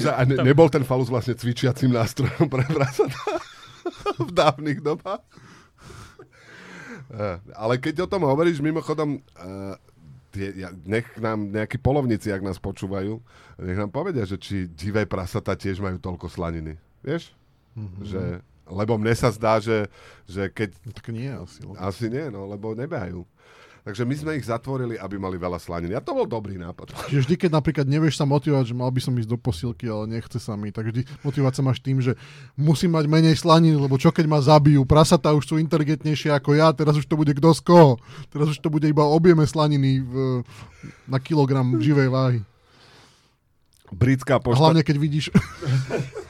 a 0.20 0.20
ne, 0.28 0.36
nebol 0.44 0.68
ten 0.68 0.84
falus 0.84 1.08
vlastne 1.08 1.32
cvičiacím 1.32 1.88
nástrojom 1.92 2.52
pre 2.52 2.68
prasatá 2.68 3.24
v 4.28 4.30
dávnych 4.32 4.80
dobách? 4.84 5.24
Eh, 7.08 7.36
Ale 7.56 7.80
keď 7.80 8.04
o 8.04 8.10
tom 8.12 8.28
hovoríš, 8.28 8.60
mimochodom, 8.60 9.20
tie, 10.32 10.54
ja, 10.56 10.68
nech 10.84 11.08
nám 11.16 11.50
nejakí 11.52 11.80
polovníci, 11.80 12.32
ak 12.32 12.44
nás 12.44 12.60
počúvajú, 12.60 13.20
nech 13.60 13.78
nám 13.78 13.90
povedia, 13.92 14.28
že 14.28 14.36
či 14.36 14.68
divé 14.68 15.08
prasatá 15.08 15.56
tiež 15.56 15.80
majú 15.80 15.96
toľko 15.98 16.28
slaniny. 16.28 16.76
Vieš? 17.02 17.32
Mhm. 17.78 18.00
Že, 18.04 18.22
lebo 18.68 18.92
mne 19.00 19.14
sa 19.16 19.32
zdá, 19.32 19.58
že, 19.58 19.88
že 20.28 20.52
keď... 20.52 20.76
no, 20.84 20.90
tak 20.92 21.06
nie 21.10 21.30
asi. 21.32 21.60
Lebo... 21.64 21.78
Asi 21.80 22.04
nie, 22.12 22.26
no, 22.28 22.44
lebo 22.48 22.76
nebehajú. 22.76 23.24
Takže 23.86 24.02
my 24.04 24.14
sme 24.14 24.32
ich 24.36 24.46
zatvorili, 24.46 24.98
aby 24.98 25.16
mali 25.16 25.38
veľa 25.38 25.56
slaniny. 25.56 25.94
A 25.94 26.02
to 26.04 26.12
bol 26.12 26.26
dobrý 26.26 26.58
nápad. 26.60 26.92
Čiže 27.08 27.24
vždy, 27.24 27.34
keď 27.34 27.50
napríklad 27.56 27.86
nevieš 27.88 28.18
sa 28.20 28.26
motivovať, 28.28 28.70
že 28.70 28.74
mal 28.76 28.90
by 28.90 29.00
som 29.00 29.16
ísť 29.16 29.30
do 29.30 29.38
posilky, 29.38 29.86
ale 29.88 30.10
nechce 30.18 30.38
sa 30.42 30.58
mi, 30.58 30.74
tak 30.74 30.90
vždy 30.90 31.06
motivovať 31.24 31.54
sa 31.54 31.62
máš 31.64 31.78
tým, 31.80 32.02
že 32.02 32.18
musím 32.58 32.94
mať 32.98 33.06
menej 33.08 33.36
slaniny, 33.38 33.78
lebo 33.78 33.96
čo 33.96 34.12
keď 34.12 34.26
ma 34.28 34.42
zabijú? 34.42 34.84
Prasatá 34.84 35.32
už 35.32 35.44
sú 35.48 35.54
inteligentnejšie 35.56 36.34
ako 36.34 36.58
ja, 36.58 36.70
teraz 36.76 36.98
už 36.98 37.06
to 37.08 37.16
bude 37.16 37.32
kto 37.32 37.50
z 37.56 37.60
koho. 37.64 37.92
Teraz 38.28 38.52
už 38.52 38.58
to 38.60 38.68
bude 38.68 38.84
iba 38.84 39.06
objeme 39.06 39.46
slaniny 39.48 40.04
v, 40.04 40.42
na 41.08 41.18
kilogram 41.22 41.80
živej 41.80 42.08
váhy. 42.12 42.40
Britská 43.88 44.36
A 44.36 44.42
pošta... 44.44 44.60
hlavne 44.60 44.82
keď 44.84 44.96
vidíš... 45.00 45.26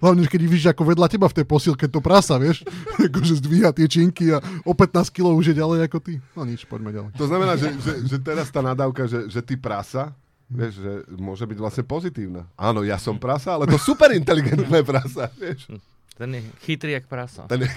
Hlavne, 0.00 0.24
keď 0.26 0.40
vidíš, 0.46 0.66
ako 0.72 0.82
vedľa 0.88 1.06
teba 1.10 1.26
v 1.28 1.36
tej 1.42 1.46
posilke 1.46 1.86
to 1.88 2.00
prasa, 2.00 2.40
vieš? 2.40 2.64
akože 3.08 3.38
zdvíha 3.40 3.70
tie 3.76 3.86
činky 3.86 4.32
a 4.32 4.40
o 4.64 4.72
15 4.72 5.12
kg 5.12 5.32
už 5.36 5.52
je 5.52 5.56
ďalej 5.56 5.78
ako 5.86 5.98
ty. 6.00 6.20
No 6.32 6.42
nič, 6.48 6.64
poďme 6.64 6.90
ďalej. 6.92 7.10
To 7.16 7.26
znamená, 7.28 7.56
že, 7.60 7.72
že, 7.80 7.92
že 8.08 8.16
teraz 8.20 8.48
tá 8.48 8.64
nadávka, 8.64 9.04
že, 9.04 9.28
že 9.28 9.40
ty 9.44 9.54
prasa, 9.58 10.16
vieš, 10.48 10.80
že 10.80 10.92
môže 11.18 11.44
byť 11.44 11.58
vlastne 11.58 11.84
pozitívna. 11.84 12.46
Áno, 12.56 12.86
ja 12.86 12.96
som 12.96 13.18
prasa, 13.18 13.56
ale 13.56 13.66
to 13.66 13.76
super 13.76 14.12
inteligentné 14.14 14.80
prasa, 14.86 15.28
vieš. 15.36 15.68
Ten 16.16 16.32
je 16.32 16.40
chytrý 16.64 16.96
jak 16.96 17.04
prasa. 17.12 17.44
Ten 17.44 17.68
je... 17.68 17.68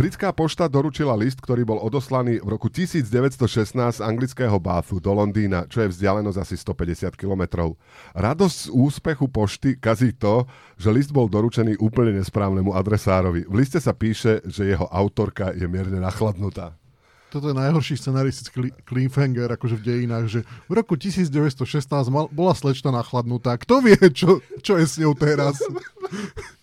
Britská 0.00 0.32
pošta 0.32 0.64
doručila 0.64 1.12
list, 1.12 1.44
ktorý 1.44 1.60
bol 1.68 1.76
odoslaný 1.76 2.40
v 2.40 2.56
roku 2.56 2.72
1916 2.72 3.76
z 3.76 4.00
anglického 4.00 4.56
Bathu 4.56 4.96
do 4.96 5.12
Londýna, 5.12 5.68
čo 5.68 5.84
je 5.84 5.92
vzdialenosť 5.92 6.40
asi 6.40 6.56
150 6.56 7.20
kilometrov. 7.20 7.76
Radosť 8.16 8.56
z 8.56 8.68
úspechu 8.72 9.28
pošty 9.28 9.76
kazí 9.76 10.16
to, 10.16 10.48
že 10.80 10.88
list 10.88 11.12
bol 11.12 11.28
doručený 11.28 11.76
úplne 11.84 12.16
nesprávnemu 12.16 12.72
adresárovi. 12.72 13.44
V 13.44 13.54
liste 13.60 13.76
sa 13.76 13.92
píše, 13.92 14.40
že 14.48 14.72
jeho 14.72 14.88
autorka 14.88 15.52
je 15.52 15.68
mierne 15.68 16.00
nachladnutá. 16.00 16.80
Toto 17.28 17.52
je 17.52 17.60
najhorší 17.60 18.00
scenaristický 18.00 18.72
cliffhanger 18.88 19.52
akože 19.60 19.76
v 19.76 19.84
dejinách, 19.84 20.32
že 20.32 20.40
v 20.64 20.72
roku 20.80 20.96
1916 20.96 21.60
mal, 22.08 22.32
bola 22.32 22.56
slečna 22.56 22.88
nachladnutá. 22.88 23.60
Kto 23.60 23.84
vie, 23.84 24.00
čo, 24.16 24.40
čo 24.64 24.80
je 24.80 24.86
s 24.88 24.96
ňou 24.96 25.12
teraz? 25.12 25.60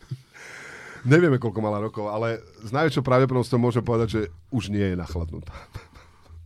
Nevieme, 1.07 1.39
koľko 1.39 1.59
mala 1.63 1.79
rokov, 1.79 2.11
ale 2.11 2.43
s 2.59 2.75
najväčšou 2.75 2.99
pravdepodobnosťou 2.99 3.59
môžem 3.63 3.79
povedať, 3.79 4.07
že 4.11 4.21
už 4.51 4.67
nie 4.67 4.83
je 4.83 4.99
nachladnutá. 4.99 5.55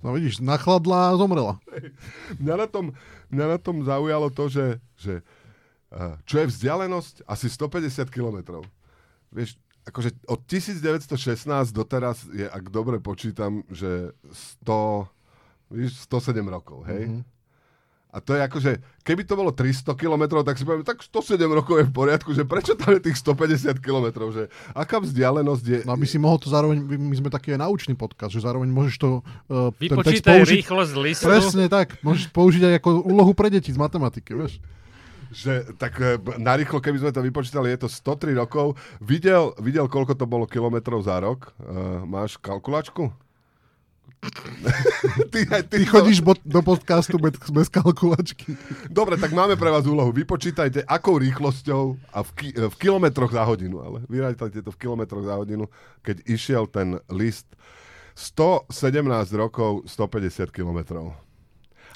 No 0.01 0.13
vidíš, 0.17 0.41
nachladla 0.41 1.13
a 1.13 1.17
zomrela. 1.17 1.57
Mňa 2.41 2.55
na 2.57 2.67
tom, 2.69 2.85
mňa 3.29 3.45
na 3.53 3.57
tom 3.61 3.85
zaujalo 3.85 4.33
to, 4.33 4.49
že, 4.49 4.65
že 4.97 5.13
uh, 5.93 6.17
čo 6.25 6.41
je 6.41 6.49
vzdialenosť? 6.49 7.25
Asi 7.25 7.49
150 7.49 8.09
kilometrov. 8.09 8.65
Vieš, 9.29 9.57
akože 9.85 10.13
od 10.29 10.41
1916 10.45 11.45
doteraz 11.73 12.25
je, 12.29 12.45
ak 12.45 12.69
dobre 12.69 13.01
počítam, 13.01 13.65
že 13.69 14.13
100, 14.65 15.09
víš, 15.73 16.01
107 16.05 16.41
rokov, 16.49 16.85
hej? 16.89 17.09
Mm-hmm. 17.09 17.40
A 18.11 18.19
to 18.19 18.35
je 18.35 18.43
akože, 18.43 18.71
keby 19.07 19.23
to 19.23 19.39
bolo 19.39 19.55
300 19.55 19.95
km, 19.95 20.43
tak 20.43 20.59
si 20.59 20.67
poviem, 20.67 20.83
tak 20.83 20.99
107 20.99 21.39
rokov 21.47 21.79
je 21.79 21.85
v 21.87 21.93
poriadku, 21.95 22.35
že 22.35 22.43
prečo 22.43 22.75
tam 22.75 22.91
je 22.99 23.07
tých 23.07 23.23
150 23.23 23.79
km, 23.79 24.27
že 24.35 24.51
aká 24.75 24.99
vzdialenosť 24.99 25.63
je... 25.63 25.79
No 25.87 25.95
aby 25.95 26.03
si 26.03 26.19
mohol 26.19 26.35
to 26.35 26.51
zároveň, 26.51 26.83
my 26.83 27.15
sme 27.15 27.31
taký 27.31 27.55
aj 27.55 27.63
naučný 27.63 27.95
podcast, 27.95 28.35
že 28.35 28.43
zároveň 28.43 28.67
môžeš 28.67 28.95
to... 28.99 29.09
Uh, 29.47 29.71
Vypočítaj 29.79 30.43
použiť, 30.43 30.59
rýchlosť 30.59 30.93
listu. 30.99 31.23
Presne 31.23 31.71
tak, 31.71 32.03
môžeš 32.03 32.27
použiť 32.35 32.61
aj 32.67 32.73
ako 32.83 32.89
úlohu 33.07 33.31
pre 33.31 33.47
deti 33.47 33.71
z 33.71 33.79
matematiky, 33.79 34.35
vieš 34.35 34.59
že 35.31 35.63
tak 35.79 35.95
e, 36.03 36.19
narýchlo, 36.37 36.83
keby 36.83 36.99
sme 36.99 37.15
to 37.15 37.23
vypočítali, 37.23 37.71
je 37.71 37.87
to 37.87 37.89
103 37.89 38.35
rokov. 38.35 38.75
Videl, 38.99 39.55
videl 39.63 39.87
koľko 39.87 40.19
to 40.19 40.27
bolo 40.27 40.43
kilometrov 40.43 40.99
za 41.07 41.23
rok? 41.23 41.55
Uh, 41.55 42.03
máš 42.03 42.35
kalkulačku? 42.35 43.15
ty, 45.33 45.45
ty, 45.45 45.63
ty 45.65 45.85
chodíš 45.85 46.21
bo, 46.21 46.37
do 46.45 46.61
podcastu 46.61 47.17
bez, 47.17 47.33
bez 47.49 47.67
kalkulačky. 47.73 48.53
Dobre, 48.85 49.17
tak 49.17 49.33
máme 49.33 49.57
pre 49.57 49.73
vás 49.73 49.89
úlohu. 49.89 50.13
Vypočítajte, 50.13 50.85
akou 50.85 51.17
rýchlosťou 51.17 51.97
a 52.13 52.21
v, 52.21 52.29
ki, 52.37 52.49
v 52.69 52.75
kilometroch 52.77 53.33
za 53.33 53.41
hodinu, 53.41 53.81
ale 53.81 54.05
vyrátajte 54.05 54.61
to 54.61 54.69
v 54.69 54.77
kilometroch 54.77 55.25
za 55.25 55.41
hodinu, 55.41 55.65
keď 56.05 56.21
išiel 56.29 56.69
ten 56.69 57.01
list 57.09 57.49
117 58.13 58.69
rokov, 59.33 59.89
150 59.89 60.53
kilometrov. 60.53 61.17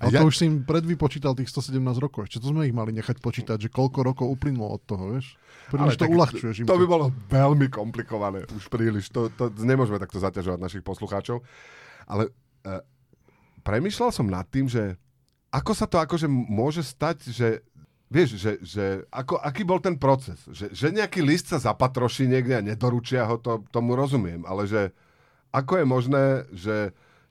A 0.02 0.12
ja... 0.12 0.20
to 0.20 0.28
už 0.28 0.36
si 0.42 0.50
im 0.50 0.66
predvypočítal 0.68 1.38
tých 1.38 1.48
117 1.54 1.80
rokov. 2.02 2.28
Ešte 2.28 2.44
to 2.44 2.52
sme 2.52 2.68
ich 2.68 2.76
mali 2.76 2.92
nechať 2.92 3.22
počítať, 3.22 3.58
že 3.62 3.70
koľko 3.72 4.04
rokov 4.04 4.28
uplynulo 4.28 4.76
od 4.76 4.82
toho, 4.84 5.16
vieš? 5.16 5.40
Príliš 5.72 5.96
to 5.96 6.10
uľahčuješ. 6.10 6.56
To, 6.66 6.74
to 6.74 6.82
by 6.84 6.86
bolo 6.90 7.06
veľmi 7.32 7.72
komplikované, 7.72 8.44
už 8.50 8.68
príliš. 8.68 9.08
To, 9.16 9.32
to 9.32 9.54
nemôžeme 9.62 9.96
takto 10.02 10.20
zaťažovať 10.20 10.60
našich 10.60 10.84
poslucháčov. 10.84 11.40
Ale 12.06 12.30
uh, 12.30 12.82
premyšľal 13.66 14.12
som 14.14 14.30
nad 14.30 14.46
tým, 14.50 14.70
že 14.70 14.98
ako 15.50 15.72
sa 15.72 15.86
to 15.88 15.98
akože 15.98 16.28
môže 16.30 16.84
stať, 16.84 17.32
že 17.32 17.48
vieš, 18.12 18.38
že, 18.38 18.52
že 18.62 18.86
ako, 19.10 19.40
aký 19.40 19.64
bol 19.64 19.80
ten 19.80 19.96
proces? 19.96 20.38
Že, 20.52 20.72
že 20.76 20.88
nejaký 20.92 21.24
list 21.24 21.50
sa 21.50 21.58
zapatroší 21.58 22.28
niekde 22.28 22.60
a 22.60 22.66
nedoručia 22.66 23.24
ho, 23.26 23.40
to, 23.40 23.64
tomu 23.72 23.96
rozumiem, 23.96 24.44
ale 24.44 24.68
že 24.68 24.92
ako 25.56 25.80
je 25.80 25.86
možné, 25.88 26.26
že 26.52 26.76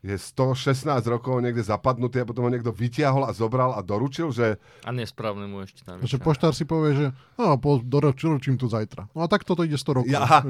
je 0.05 0.21
116 0.21 0.85
rokov 1.09 1.41
niekde 1.41 1.65
zapadnutý 1.65 2.21
a 2.21 2.29
potom 2.29 2.45
ho 2.45 2.53
niekto 2.53 2.69
vytiahol 2.77 3.25
a 3.25 3.33
zobral 3.33 3.73
a 3.73 3.81
doručil, 3.81 4.29
že... 4.37 4.61
A 4.85 4.93
nesprávne 4.93 5.49
mu 5.49 5.65
ešte 5.65 5.81
navyše. 5.89 6.13
Že 6.13 6.17
poštár 6.21 6.53
si 6.53 6.69
povie, 6.69 6.93
že 6.93 7.07
no, 7.41 7.57
po, 7.57 7.81
doručím 7.81 8.61
to 8.61 8.69
zajtra. 8.69 9.09
No 9.17 9.25
a 9.25 9.27
tak 9.33 9.49
toto 9.49 9.65
ide 9.65 9.81
100 9.81 10.05
rokov. 10.05 10.13
Ja. 10.13 10.45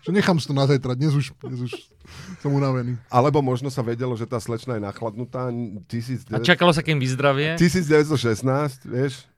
že 0.00 0.10
nechám 0.16 0.40
si 0.40 0.48
to 0.48 0.56
na 0.56 0.64
zajtra, 0.64 0.96
dnes 0.96 1.12
už, 1.12 1.36
dnes 1.44 1.68
už 1.68 1.72
som 2.40 2.48
unavený. 2.48 2.96
Alebo 3.12 3.44
možno 3.44 3.68
sa 3.68 3.84
vedelo, 3.84 4.16
že 4.16 4.24
tá 4.24 4.40
slečna 4.40 4.80
je 4.80 4.82
nachladnutá. 4.88 5.52
19... 5.52 6.32
A 6.32 6.40
čakalo 6.40 6.72
sa, 6.72 6.80
kým 6.80 6.96
vyzdravie? 6.96 7.60
1916, 7.60 8.88
vieš? 8.88 9.28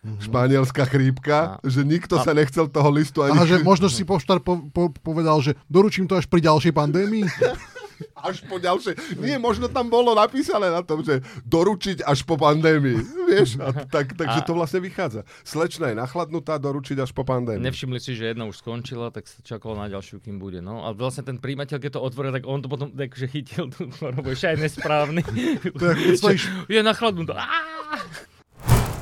Mm-hmm. 0.00 0.32
španielská 0.32 0.88
chrípka, 0.88 1.60
a. 1.60 1.60
že 1.60 1.84
nikto 1.84 2.16
a. 2.16 2.24
sa 2.24 2.32
nechcel 2.32 2.72
toho 2.72 2.88
listu 2.88 3.20
ani... 3.20 3.36
A 3.36 3.44
že 3.44 3.60
možno 3.60 3.84
si 3.92 4.00
poštár 4.00 4.40
po, 4.40 4.56
po, 4.72 4.88
povedal, 4.96 5.36
že 5.44 5.52
doručím 5.68 6.08
to 6.08 6.16
až 6.16 6.24
pri 6.24 6.40
ďalšej 6.40 6.72
pandémii? 6.72 7.28
až 8.28 8.42
po 8.46 8.56
ďalšie. 8.56 9.20
Nie, 9.20 9.36
možno 9.36 9.68
tam 9.68 9.88
bolo 9.88 10.16
napísané 10.16 10.72
na 10.72 10.82
tom, 10.82 11.04
že 11.04 11.20
doručiť 11.46 12.04
až 12.04 12.24
po 12.24 12.40
pandémii. 12.40 12.98
Vieš, 13.30 13.60
a 13.62 13.70
tak, 13.86 14.16
takže 14.16 14.40
a... 14.42 14.46
to 14.46 14.52
vlastne 14.56 14.80
vychádza. 14.82 15.22
Slečna 15.46 15.92
je 15.92 15.96
nachladnutá, 15.98 16.58
doručiť 16.58 16.98
až 17.02 17.10
po 17.14 17.22
pandémii. 17.22 17.62
Nevšimli 17.62 17.98
si, 18.02 18.16
že 18.16 18.32
jedna 18.32 18.48
už 18.48 18.58
skončila, 18.60 19.12
tak 19.14 19.28
sa 19.28 19.38
čakalo 19.44 19.78
na 19.78 19.86
ďalšiu, 19.86 20.18
kým 20.22 20.40
bude. 20.40 20.58
No. 20.64 20.82
A 20.82 20.96
vlastne 20.96 21.22
ten 21.22 21.38
príjimateľ, 21.38 21.76
keď 21.78 21.90
to 21.98 22.04
otvoril, 22.04 22.34
tak 22.34 22.44
on 22.48 22.60
to 22.64 22.68
potom 22.68 22.90
takže 22.90 23.26
chytil 23.30 23.70
tú 23.70 23.86
chorobu, 23.94 24.34
ešte 24.34 24.54
aj 24.54 24.58
nesprávny. 24.58 25.22
to 25.80 26.26
je, 26.32 26.38
je 26.66 26.80
nachladnutá 26.80 27.59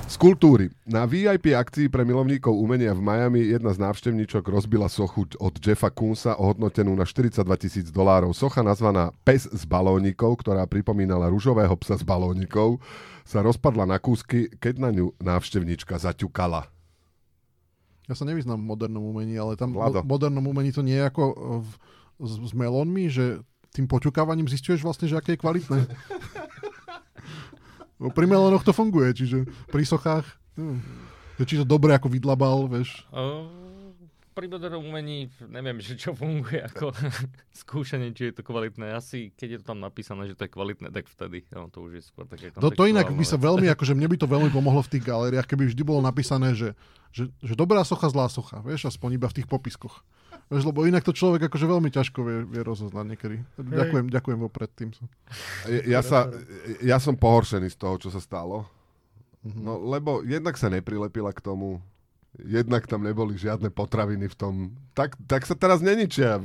z 0.08 0.16
kultúry. 0.16 0.72
Na 0.88 1.04
VIP 1.04 1.52
akcii 1.52 1.92
pre 1.92 2.00
milovníkov 2.00 2.56
umenia 2.56 2.96
v 2.96 3.04
Miami 3.04 3.44
jedna 3.52 3.76
z 3.76 3.78
návštevníčok 3.84 4.40
rozbila 4.48 4.88
sochu 4.88 5.28
od 5.36 5.52
Jeffa 5.60 5.92
Kunsa 5.92 6.32
ohodnotenú 6.40 6.96
na 6.96 7.04
42 7.04 7.44
tisíc 7.60 7.92
dolárov. 7.92 8.32
Socha 8.32 8.64
nazvaná 8.64 9.12
Pes 9.28 9.44
z 9.44 9.62
balónikov, 9.68 10.40
ktorá 10.40 10.64
pripomínala 10.64 11.28
ružového 11.28 11.76
psa 11.76 12.00
z 12.00 12.08
balónikov, 12.08 12.80
sa 13.28 13.44
rozpadla 13.44 13.84
na 13.84 14.00
kúsky, 14.00 14.48
keď 14.56 14.74
na 14.80 14.90
ňu 14.96 15.12
návštevníčka 15.20 16.00
zaťukala. 16.00 16.72
Ja 18.08 18.16
sa 18.16 18.24
nevyznám 18.24 18.64
v 18.64 18.68
modernom 18.72 19.04
umení, 19.04 19.36
ale 19.36 19.60
tam 19.60 19.76
v 19.76 20.08
modernom 20.08 20.48
umení 20.48 20.72
to 20.72 20.80
nie 20.80 20.96
je 20.96 21.04
ako 21.04 21.24
v, 21.60 21.70
s, 22.24 22.32
s 22.48 22.52
melónmi, 22.56 23.12
že 23.12 23.44
tým 23.76 23.84
poťukávaním 23.84 24.48
zistuješ 24.48 24.80
vlastne, 24.80 25.04
že 25.04 25.20
aké 25.20 25.36
je 25.36 25.44
kvalitné. 25.44 25.84
No, 27.98 28.14
pri 28.14 28.30
melónoch 28.30 28.62
to 28.62 28.70
funguje, 28.70 29.10
čiže 29.14 29.44
pri 29.70 29.82
sochách... 29.82 30.26
Hm. 30.54 30.78
Či 31.38 31.62
to 31.62 31.66
dobre 31.66 31.94
ako 31.94 32.10
vydlabal, 32.10 32.66
vieš? 32.66 33.06
Pri 34.34 34.46
modernom 34.50 34.82
umení 34.82 35.30
neviem, 35.46 35.78
že 35.78 35.94
čo 35.94 36.10
funguje 36.10 36.62
ako 36.66 36.90
skúšanie, 37.62 38.10
či 38.10 38.30
je 38.30 38.34
to 38.38 38.42
kvalitné. 38.42 38.90
Asi 38.90 39.30
keď 39.38 39.48
je 39.54 39.58
to 39.62 39.66
tam 39.74 39.78
napísané, 39.78 40.26
že 40.26 40.34
to 40.34 40.46
je 40.46 40.50
kvalitné, 40.50 40.90
tak 40.90 41.06
vtedy. 41.06 41.46
No, 41.54 41.70
to 41.70 41.86
už 41.86 41.92
je 41.98 42.02
skôr 42.02 42.26
také 42.26 42.50
no, 42.58 42.74
to 42.74 42.90
inak 42.90 43.06
by 43.06 43.22
sa 43.22 43.38
veľmi, 43.38 43.70
akože 43.74 43.94
mne 43.94 44.10
by 44.10 44.18
to 44.18 44.26
veľmi 44.26 44.50
pomohlo 44.50 44.82
v 44.82 44.98
tých 44.98 45.06
galériách, 45.06 45.46
keby 45.46 45.70
vždy 45.70 45.82
bolo 45.86 46.02
napísané, 46.02 46.58
že, 46.58 46.74
že, 47.14 47.30
že 47.38 47.54
dobrá 47.54 47.86
socha, 47.86 48.10
zlá 48.10 48.26
socha, 48.26 48.62
vieš, 48.66 48.90
aspoň 48.90 49.14
iba 49.18 49.30
v 49.30 49.42
tých 49.42 49.46
popiskoch. 49.46 50.02
Vieš, 50.48 50.64
lebo 50.64 50.88
inak 50.88 51.04
to 51.04 51.12
človek 51.12 51.52
akože 51.52 51.66
veľmi 51.68 51.92
ťažko 51.92 52.18
vie, 52.24 52.36
vie 52.48 52.62
rozoznať 52.64 53.04
niekedy. 53.04 53.36
Ďakujem, 53.60 54.08
ďakujem 54.08 54.38
vopred 54.40 54.70
tým. 54.72 54.88
Ja, 55.84 56.00
sa, 56.00 56.32
ja 56.80 56.96
som 56.96 57.12
pohoršený 57.20 57.68
z 57.68 57.76
toho, 57.76 58.00
čo 58.00 58.08
sa 58.08 58.16
stalo. 58.16 58.64
Mhm. 59.44 59.60
No, 59.60 59.76
lebo 59.76 60.24
jednak 60.24 60.56
sa 60.56 60.72
neprilepila 60.72 61.36
k 61.36 61.44
tomu, 61.44 61.84
jednak 62.40 62.88
tam 62.88 63.04
neboli 63.04 63.36
žiadne 63.36 63.68
potraviny 63.68 64.28
v 64.30 64.36
tom. 64.36 64.54
Tak, 64.96 65.20
tak 65.28 65.44
sa 65.44 65.52
teraz 65.52 65.84
neničia 65.84 66.38
e, 66.38 66.42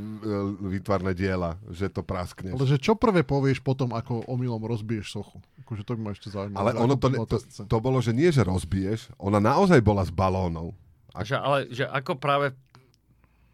výtvarné 0.67 1.15
diela, 1.15 1.59
že 1.69 1.87
to 1.87 2.01
praskne. 2.01 2.51
Ale 2.51 2.67
že 2.67 2.79
čo 2.79 2.99
prvé 2.99 3.21
povieš 3.23 3.63
potom, 3.63 3.95
ako 3.95 4.27
omylom 4.27 4.63
rozbiješ 4.67 5.15
sochu? 5.15 5.37
Akože 5.63 5.83
to 5.87 5.95
by 5.95 6.01
ma 6.01 6.11
ešte 6.11 6.27
zaujímalo. 6.27 6.59
Ale 6.59 6.71
ono 6.75 6.95
to, 6.99 7.07
to, 7.23 7.37
to 7.65 7.77
bolo, 7.79 8.03
že 8.03 8.11
nie, 8.11 8.27
že 8.33 8.43
rozbiješ, 8.43 9.15
ona 9.15 9.39
naozaj 9.39 9.79
bola 9.79 10.03
s 10.03 10.11
balónou. 10.11 10.75
A... 11.13 11.21
Že, 11.21 11.35
ale 11.39 11.57
že 11.69 11.85
ako 11.85 12.17
práve 12.17 12.57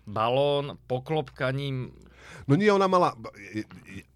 balón 0.10 0.82
poklopkaním 0.90 1.94
No 2.50 2.58
nie, 2.58 2.70
ona 2.74 2.90
mala... 2.90 3.14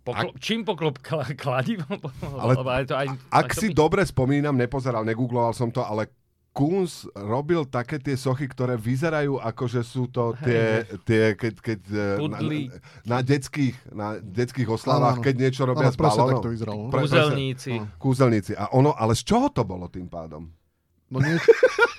Poklo- 0.02 0.34
ak... 0.34 0.42
Čím 0.42 0.66
poklopkala? 0.66 1.38
Kladivom? 1.38 2.02
Ale, 2.42 2.86
to 2.90 2.98
aj, 2.98 3.08
ak 3.30 3.54
aj 3.54 3.58
si 3.62 3.68
by... 3.70 3.78
dobre 3.78 4.02
spomínam, 4.02 4.58
nepozeral, 4.58 5.06
negoogloval 5.06 5.54
som 5.54 5.70
to, 5.70 5.86
ale 5.86 6.10
Kunz 6.54 7.10
robil 7.18 7.66
také 7.66 7.98
tie 7.98 8.14
sochy, 8.14 8.46
ktoré 8.46 8.78
vyzerajú 8.78 9.42
ako, 9.42 9.64
že 9.66 9.82
sú 9.82 10.06
to 10.06 10.38
tie, 10.46 10.86
tie 11.02 11.34
keď, 11.34 11.54
keď 11.58 11.80
e, 11.90 12.06
na, 12.30 12.40
na, 13.10 13.20
detských, 13.26 13.74
na 13.90 14.22
detských 14.22 14.70
oslavách, 14.70 15.18
keď 15.26 15.50
niečo 15.50 15.66
robia 15.66 15.90
s 15.90 15.98
balónom. 15.98 16.46
to 16.46 16.54
vyzeralo. 16.54 16.94
Kúzelníci. 16.94 17.82
Kúzelníci. 17.98 18.54
A 18.54 18.70
ono, 18.70 18.94
ale 18.94 19.18
z 19.18 19.26
čoho 19.26 19.50
to 19.50 19.66
bolo 19.66 19.90
tým 19.90 20.06
pádom? 20.06 20.46
No 21.10 21.18
nie, 21.26 21.42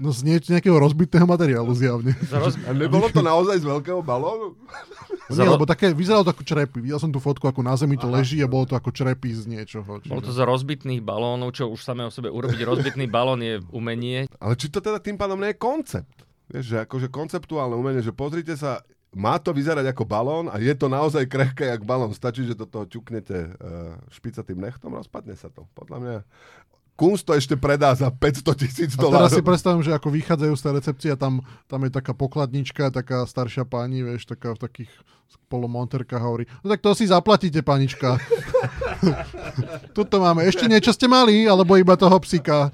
no 0.00 0.10
z 0.10 0.24
nie, 0.24 0.36
nejakého 0.40 0.74
rozbitého 0.80 1.28
materiálu 1.28 1.70
zjavne. 1.76 2.16
Roz... 2.32 2.56
A 2.64 2.72
nebolo 2.72 3.12
to 3.12 3.20
naozaj 3.20 3.60
z 3.60 3.66
veľkého 3.68 4.00
balónu? 4.00 4.56
Nie, 5.30 5.46
lebo 5.46 5.62
také, 5.62 5.94
vyzeralo 5.94 6.26
to 6.26 6.34
ako 6.34 6.42
črepy. 6.42 6.82
Videl 6.82 6.98
som 6.98 7.14
tú 7.14 7.22
fotku, 7.22 7.46
ako 7.46 7.62
na 7.62 7.78
zemi 7.78 7.94
to 7.94 8.10
Aha. 8.10 8.18
leží 8.18 8.42
a 8.42 8.50
bolo 8.50 8.66
to 8.66 8.74
ako 8.74 8.90
črepy 8.90 9.30
z 9.30 9.46
niečoho. 9.46 10.02
Čiže... 10.02 10.10
Bolo 10.10 10.26
to 10.26 10.34
z 10.34 10.42
rozbitných 10.42 11.06
balónov, 11.06 11.54
čo 11.54 11.70
už 11.70 11.86
samé 11.86 12.02
o 12.02 12.10
sebe 12.10 12.34
urobiť 12.34 12.66
rozbitný 12.66 13.06
balón 13.06 13.38
je 13.38 13.62
umenie. 13.70 14.26
Ale 14.42 14.58
či 14.58 14.66
to 14.66 14.82
teda 14.82 14.98
tým 14.98 15.14
pádom 15.14 15.38
nie 15.38 15.54
je 15.54 15.62
koncept? 15.62 16.26
Vieš, 16.50 16.64
že 16.66 16.76
akože 16.82 17.06
konceptuálne 17.14 17.78
umenie, 17.78 18.02
že 18.02 18.10
pozrite 18.10 18.58
sa, 18.58 18.82
má 19.14 19.38
to 19.42 19.50
vyzerať 19.50 19.90
ako 19.90 20.06
balón 20.06 20.46
a 20.46 20.58
je 20.62 20.70
to 20.74 20.86
naozaj 20.86 21.26
krehké 21.26 21.66
jak 21.66 21.82
balón. 21.82 22.14
Stačí, 22.14 22.46
že 22.46 22.58
do 22.58 22.66
toho 22.66 22.86
ťuknete 22.86 23.54
uh, 23.54 23.98
špicatým 24.10 24.58
nechtom, 24.58 24.94
rozpadne 24.94 25.34
sa 25.34 25.50
to. 25.50 25.66
Podľa 25.74 25.98
mňa 25.98 26.16
Kunst 27.00 27.24
to 27.24 27.32
ešte 27.32 27.56
predá 27.56 27.96
za 27.96 28.12
500 28.12 28.60
tisíc 28.60 28.92
dolárov. 28.92 29.32
teraz 29.32 29.32
si 29.32 29.40
predstavím, 29.40 29.80
že 29.80 29.96
ako 29.96 30.12
vychádzajú 30.12 30.52
z 30.52 30.62
tej 30.68 30.72
recepcie 30.76 31.08
a 31.08 31.16
tam, 31.16 31.40
tam 31.64 31.80
je 31.88 31.90
taká 31.96 32.12
pokladnička, 32.12 32.92
taká 32.92 33.24
staršia 33.24 33.64
pani, 33.64 34.04
vieš, 34.04 34.28
taká 34.28 34.52
v 34.52 34.60
takých 34.68 34.92
polomonterkách 35.48 36.20
hovorí, 36.20 36.44
no 36.60 36.68
tak 36.68 36.84
to 36.84 36.92
si 36.92 37.08
zaplatíte, 37.08 37.64
panička. 37.64 38.20
Tuto 39.96 40.20
máme. 40.20 40.44
Ešte 40.44 40.68
niečo 40.68 40.92
ste 40.92 41.08
mali, 41.08 41.48
alebo 41.48 41.74
iba 41.80 41.96
toho 41.96 42.20
psika? 42.20 42.68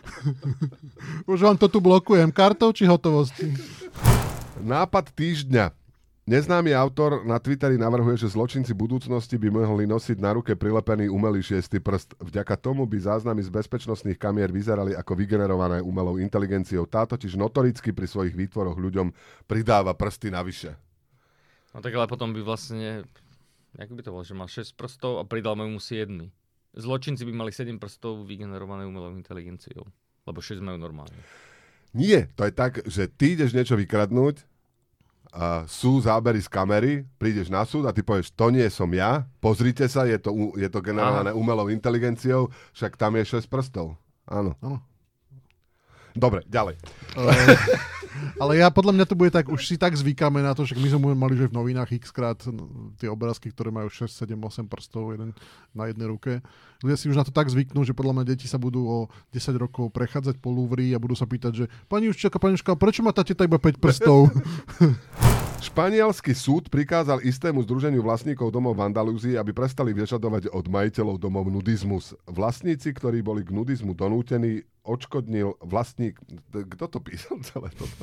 Už 1.30 1.38
vám 1.44 1.60
to 1.60 1.68
tu 1.68 1.84
blokujem. 1.84 2.32
Kartou 2.32 2.72
či 2.72 2.88
hotovosti? 2.88 3.52
Nápad 4.64 5.12
týždňa. 5.12 5.81
Neznámy 6.22 6.70
autor 6.70 7.26
na 7.26 7.42
Twitteri 7.42 7.74
navrhuje, 7.74 8.14
že 8.14 8.30
zločinci 8.30 8.70
budúcnosti 8.78 9.34
by 9.34 9.50
mohli 9.50 9.90
nosiť 9.90 10.22
na 10.22 10.38
ruke 10.38 10.54
prilepený 10.54 11.10
umelý 11.10 11.42
šiestý 11.42 11.82
prst. 11.82 12.14
Vďaka 12.22 12.54
tomu 12.62 12.86
by 12.86 12.94
záznamy 12.94 13.42
z 13.42 13.50
bezpečnostných 13.50 14.22
kamier 14.22 14.54
vyzerali 14.54 14.94
ako 14.94 15.18
vygenerované 15.18 15.82
umelou 15.82 16.22
inteligenciou. 16.22 16.86
Tá 16.86 17.10
totiž 17.10 17.34
notoricky 17.34 17.90
pri 17.90 18.06
svojich 18.06 18.38
výtvoroch 18.38 18.78
ľuďom 18.78 19.10
pridáva 19.50 19.98
prsty 19.98 20.30
navyše. 20.30 20.78
No 21.74 21.82
tak 21.82 21.90
ale 21.98 22.06
potom 22.06 22.30
by 22.30 22.38
vlastne, 22.46 23.02
ako 23.74 23.92
by 23.98 24.02
to 24.06 24.14
bolo, 24.14 24.22
že 24.22 24.38
mal 24.38 24.46
6 24.46 24.78
prstov 24.78 25.18
a 25.18 25.26
pridal 25.26 25.58
mu 25.58 25.82
7. 25.82 26.06
Zločinci 26.78 27.26
by 27.26 27.34
mali 27.34 27.50
7 27.50 27.82
prstov 27.82 28.30
vygenerované 28.30 28.86
umelou 28.86 29.10
inteligenciou. 29.10 29.90
Lebo 30.22 30.38
6 30.38 30.62
majú 30.62 30.78
normálne. 30.78 31.18
Nie, 31.90 32.30
to 32.38 32.46
je 32.46 32.54
tak, 32.54 32.78
že 32.86 33.10
ty 33.10 33.34
ideš 33.34 33.58
niečo 33.58 33.74
vykradnúť, 33.74 34.51
uh, 35.32 35.64
sú 35.64 36.00
zábery 36.04 36.40
z 36.40 36.48
kamery, 36.48 36.92
prídeš 37.16 37.48
na 37.48 37.64
súd 37.64 37.88
a 37.88 37.92
ty 37.92 38.04
povieš, 38.04 38.32
to 38.36 38.52
nie 38.52 38.64
som 38.68 38.88
ja, 38.92 39.24
pozrite 39.40 39.88
sa, 39.88 40.04
je 40.04 40.20
to, 40.20 40.54
je 40.56 40.68
to 40.68 40.80
generované 40.84 41.32
Aha. 41.32 41.38
umelou 41.38 41.72
inteligenciou, 41.72 42.52
však 42.76 42.96
tam 43.00 43.16
je 43.16 43.24
6 43.24 43.48
prstov. 43.48 43.96
Áno. 44.28 44.54
Áno. 44.60 44.78
Dobre, 46.12 46.44
ďalej. 46.44 46.76
Uh, 47.16 47.32
ale 48.42 48.60
ja 48.60 48.68
podľa 48.68 48.92
mňa 48.96 49.06
to 49.08 49.18
bude 49.18 49.30
tak, 49.32 49.48
už 49.48 49.62
si 49.64 49.76
tak 49.80 49.96
zvykáme 49.96 50.40
na 50.40 50.52
to, 50.52 50.64
že 50.68 50.76
my 50.76 50.88
sme 50.88 51.12
mali, 51.12 51.34
že 51.36 51.48
v 51.48 51.56
novinách 51.56 51.96
x 51.96 52.10
krát 52.10 52.38
tie 53.00 53.08
obrázky, 53.08 53.50
ktoré 53.50 53.72
majú 53.72 53.88
6, 53.88 54.08
7, 54.08 54.34
8 54.36 54.68
prstov 54.68 55.16
jeden 55.16 55.32
na 55.72 55.88
jednej 55.88 56.08
ruke. 56.08 56.44
Ľudia 56.82 56.98
si 56.98 57.06
už 57.08 57.16
na 57.16 57.24
to 57.24 57.32
tak 57.32 57.48
zvyknú, 57.48 57.86
že 57.86 57.94
podľa 57.94 58.20
mňa 58.20 58.24
deti 58.34 58.50
sa 58.50 58.58
budú 58.60 58.84
o 58.84 58.98
10 59.32 59.54
rokov 59.56 59.88
prechádzať 59.94 60.42
po 60.42 60.50
Louvre 60.50 60.84
a 60.92 60.98
budú 60.98 61.14
sa 61.14 61.24
pýtať, 61.24 61.52
že 61.54 61.64
pani 61.86 62.10
Učiteľka, 62.10 62.42
pani 62.42 62.58
Učiteľka, 62.58 62.80
prečo 62.80 63.00
má 63.00 63.14
tá 63.14 63.22
teta 63.24 63.46
iba 63.46 63.56
5 63.56 63.78
prstov? 63.78 64.28
Španielský 65.62 66.34
súd 66.34 66.66
prikázal 66.74 67.22
istému 67.22 67.62
združeniu 67.62 68.02
vlastníkov 68.02 68.50
domov 68.50 68.74
v 68.74 68.90
Andalúzii, 68.90 69.38
aby 69.38 69.54
prestali 69.54 69.94
vyžadovať 69.94 70.50
od 70.50 70.66
majiteľov 70.66 71.22
domov 71.22 71.46
nudizmus. 71.54 72.18
Vlastníci, 72.26 72.90
ktorí 72.90 73.22
boli 73.22 73.46
k 73.46 73.54
nudizmu 73.54 73.94
donútení, 73.94 74.66
odškodnil 74.82 75.54
vlastník... 75.62 76.18
Kto 76.50 76.90
to 76.90 76.98
písal 76.98 77.38
celé 77.46 77.70
toto? 77.78 77.94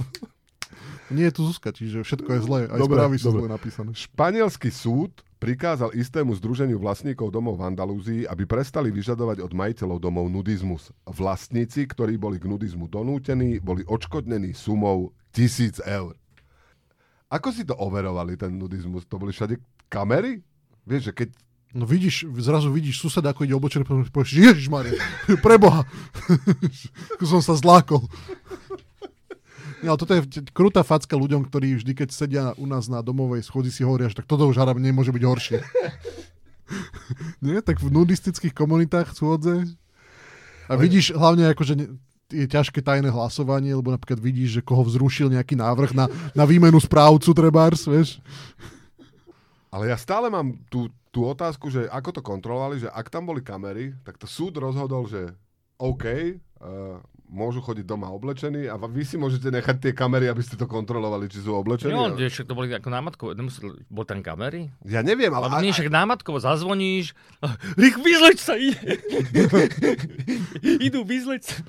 Nie 1.11 1.27
je 1.27 1.35
tu 1.35 1.41
Zuzka, 1.51 1.75
čiže 1.75 2.07
všetko 2.07 2.29
je 2.31 2.41
zlé. 2.47 2.59
Aj 2.71 2.79
dobre, 2.79 2.95
správy 2.95 3.15
sú 3.19 3.29
zle 3.35 3.51
napísané. 3.51 3.89
Španielský 3.91 4.71
súd 4.71 5.11
prikázal 5.43 5.91
istému 5.91 6.31
združeniu 6.39 6.79
vlastníkov 6.79 7.27
domov 7.27 7.59
v 7.59 7.75
Andalúzii, 7.75 8.21
aby 8.23 8.47
prestali 8.47 8.87
vyžadovať 8.87 9.43
od 9.43 9.51
majiteľov 9.51 9.99
domov 9.99 10.31
nudizmus. 10.31 10.95
Vlastníci, 11.03 11.91
ktorí 11.91 12.15
boli 12.15 12.39
k 12.39 12.47
nudizmu 12.47 12.87
donútení, 12.87 13.59
boli 13.59 13.83
odškodnení 13.83 14.55
sumou 14.55 15.11
tisíc 15.35 15.83
eur. 15.83 16.15
Ako 17.29 17.53
si 17.53 17.61
to 17.61 17.77
overovali, 17.77 18.33
ten 18.33 18.57
nudizmus? 18.57 19.05
To 19.05 19.21
boli 19.21 19.29
všade 19.29 19.61
kamery? 19.85 20.41
Vieš, 20.89 21.13
že 21.13 21.13
keď... 21.13 21.29
No 21.77 21.85
vidíš, 21.85 22.25
zrazu 22.41 22.73
vidíš 22.73 22.97
suseda, 22.97 23.29
ako 23.29 23.45
ide 23.45 23.53
obočený, 23.53 23.85
povieš, 24.09 24.33
Ježišmarja, 24.33 24.97
preboha, 25.45 25.85
som 27.29 27.45
sa 27.45 27.53
zlákol. 27.53 28.01
Ja, 29.85 29.95
ale 29.95 29.99
toto 30.01 30.11
je 30.17 30.25
krutá 30.51 30.83
facka 30.83 31.15
ľuďom, 31.15 31.47
ktorí 31.47 31.79
vždy, 31.79 31.93
keď 31.93 32.09
sedia 32.11 32.45
u 32.59 32.65
nás 32.67 32.91
na 32.91 32.99
domovej 32.99 33.47
schodzi, 33.47 33.71
si 33.71 33.81
hovoria, 33.85 34.11
že 34.11 34.19
tak 34.19 34.27
toto 34.27 34.49
už 34.49 34.59
harab 34.59 34.81
nemôže 34.81 35.13
byť 35.13 35.23
horšie. 35.23 35.57
Nie? 37.45 37.63
Tak 37.63 37.79
v 37.79 37.87
nudistických 37.87 38.51
komunitách 38.51 39.15
schôdze. 39.15 39.69
A 40.69 40.73
vidíš 40.77 41.15
hlavne 41.15 41.49
ako, 41.49 41.63
že 41.65 41.73
je 42.29 42.45
ťažké 42.45 42.85
tajné 42.85 43.09
hlasovanie, 43.09 43.73
lebo 43.73 43.89
napríklad 43.89 44.21
vidíš, 44.21 44.61
že 44.61 44.65
koho 44.65 44.85
vzrušil 44.85 45.33
nejaký 45.33 45.57
návrh 45.57 45.91
na, 45.97 46.05
na 46.37 46.45
výmenu 46.45 46.77
správcu 46.77 47.33
trebárs, 47.33 47.89
vieš. 47.89 48.21
Ale 49.69 49.89
ja 49.89 49.97
stále 49.97 50.29
mám 50.29 50.57
tú, 50.69 50.89
tú 51.09 51.25
otázku, 51.25 51.69
že 51.69 51.89
ako 51.89 52.09
to 52.09 52.21
kontrolovali, 52.25 52.81
že 52.81 52.89
ak 52.89 53.09
tam 53.09 53.29
boli 53.29 53.41
kamery, 53.41 53.93
tak 54.05 54.17
to 54.17 54.25
súd 54.25 54.57
rozhodol, 54.57 55.05
že 55.05 55.33
OK, 55.77 56.05
uh, 56.05 56.97
môžu 57.29 57.61
chodiť 57.61 57.85
doma 57.85 58.09
oblečení 58.09 58.65
a 58.65 58.75
vy 58.75 59.05
si 59.05 59.15
môžete 59.15 59.53
nechať 59.53 59.77
tie 59.77 59.91
kamery, 59.93 60.25
aby 60.25 60.41
ste 60.41 60.57
to 60.57 60.65
kontrolovali, 60.65 61.29
či 61.29 61.45
sú 61.45 61.53
oblečení. 61.53 61.93
No, 61.93 62.09
ale... 62.09 62.25
však 62.25 62.49
to 62.49 62.57
boli 62.57 62.73
ako 62.73 62.89
námatkovo, 62.89 63.37
nemuseli, 63.37 63.85
bol 63.85 64.03
tam 64.03 64.25
kamery? 64.25 64.73
Ja 64.81 65.05
neviem, 65.05 65.29
ale... 65.29 65.45
Ale 65.45 65.69
nie, 65.69 65.73
však 65.73 65.93
námatkovo 65.93 66.41
zazvoníš, 66.41 67.13
rých, 67.81 67.97
vyzleč 68.01 68.41
sa. 68.41 68.57
Idú, 70.89 71.05
vyzleč 71.05 71.53
sa. 71.53 71.61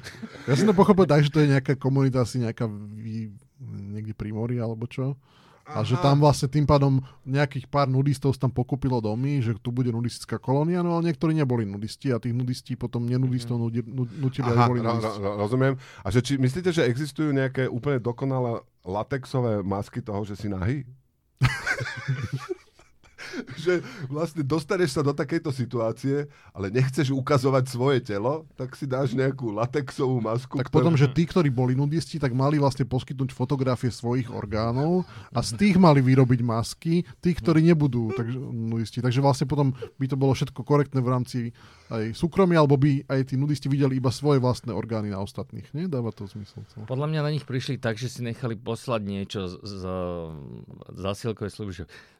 Ja 0.48 0.56
som 0.56 0.64
to 0.64 0.74
pochopil 0.74 1.04
tak, 1.04 1.28
že 1.28 1.30
to 1.30 1.44
je 1.44 1.52
nejaká 1.52 1.76
komunita, 1.76 2.24
asi 2.24 2.40
nejaká 2.40 2.64
vy, 2.96 3.36
niekde 3.92 4.16
pri 4.16 4.32
mori, 4.32 4.56
alebo 4.56 4.88
čo? 4.88 5.20
A 5.70 5.86
že 5.86 5.94
tam 6.02 6.18
vlastne 6.18 6.50
tým 6.50 6.66
pádom 6.66 6.98
nejakých 7.22 7.70
pár 7.70 7.86
nudistov 7.86 8.34
tam 8.34 8.50
pokúpilo 8.50 8.98
domy, 8.98 9.38
že 9.38 9.54
tu 9.58 9.70
bude 9.70 9.94
nudistická 9.94 10.36
kolónia, 10.42 10.82
no 10.82 10.98
ale 10.98 11.10
niektorí 11.10 11.32
neboli 11.32 11.62
nudisti 11.62 12.10
a 12.10 12.18
tých 12.18 12.34
nudistí 12.34 12.74
potom 12.74 13.06
nenudistov 13.06 13.58
mhm. 13.58 14.20
nutili, 14.20 14.48
aby 14.50 14.62
boli. 14.66 14.80
Ro, 14.82 14.98
ro, 14.98 15.30
rozumiem. 15.38 15.74
A 16.02 16.08
že 16.10 16.20
či, 16.20 16.36
myslíte, 16.36 16.74
že 16.74 16.86
existujú 16.86 17.30
nejaké 17.30 17.70
úplne 17.70 18.02
dokonalé 18.02 18.62
latexové 18.82 19.62
masky 19.62 20.02
toho, 20.02 20.26
že 20.26 20.34
si 20.34 20.50
nahý? 20.50 20.82
že 23.56 23.84
vlastne 24.08 24.42
dostaneš 24.42 24.98
sa 24.98 25.02
do 25.04 25.14
takejto 25.14 25.50
situácie, 25.54 26.26
ale 26.54 26.72
nechceš 26.72 27.12
ukazovať 27.14 27.64
svoje 27.70 27.98
telo, 28.02 28.46
tak 28.56 28.74
si 28.74 28.84
dáš 28.88 29.12
nejakú 29.14 29.52
latexovú 29.54 30.18
masku. 30.20 30.58
Tak 30.60 30.68
ktorá... 30.68 30.76
potom, 30.82 30.94
že 30.98 31.10
tí, 31.10 31.26
ktorí 31.26 31.48
boli 31.50 31.74
nudisti, 31.76 32.18
tak 32.18 32.34
mali 32.34 32.60
vlastne 32.60 32.86
poskytnúť 32.86 33.30
fotografie 33.34 33.92
svojich 33.92 34.30
orgánov 34.30 35.04
a 35.30 35.40
z 35.40 35.56
tých 35.58 35.76
mali 35.76 36.02
vyrobiť 36.02 36.40
masky, 36.42 37.02
tí, 37.22 37.30
ktorí 37.34 37.64
nebudú 37.64 38.12
tak, 38.14 38.30
nudisti. 38.50 39.02
Takže 39.02 39.20
vlastne 39.22 39.46
potom 39.46 39.72
by 39.72 40.06
to 40.06 40.16
bolo 40.16 40.32
všetko 40.34 40.60
korektné 40.62 40.98
v 41.00 41.10
rámci 41.10 41.38
aj 41.90 42.14
súkromia, 42.14 42.62
alebo 42.62 42.78
by 42.78 43.02
aj 43.10 43.20
tí 43.30 43.34
nudisti 43.34 43.66
videli 43.66 43.98
iba 43.98 44.14
svoje 44.14 44.38
vlastné 44.38 44.70
orgány 44.70 45.10
na 45.10 45.18
ostatných. 45.18 45.66
Nie? 45.74 45.90
Dáva 45.90 46.14
to 46.14 46.30
zmysel. 46.30 46.62
Celé. 46.70 46.86
Podľa 46.86 47.06
mňa 47.10 47.20
na 47.26 47.30
nich 47.34 47.42
prišli 47.42 47.82
tak, 47.82 47.98
že 47.98 48.06
si 48.06 48.22
nechali 48.22 48.54
poslať 48.54 49.02
niečo 49.02 49.50
z, 49.50 49.54
z 49.58 49.82
zásielkovej 50.94 51.50
služby, 51.50 51.72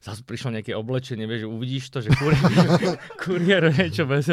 zase 0.02 0.20
prišlo 0.26 0.58
nejaké 0.58 0.74
oblečenie, 1.00 1.24
vieš, 1.24 1.40
že 1.40 1.48
uvidíš 1.48 1.84
to, 1.88 1.98
že 2.04 2.12
kuriér, 2.20 3.00
kuriér 3.16 3.62
niečo 3.72 4.04
bez 4.04 4.28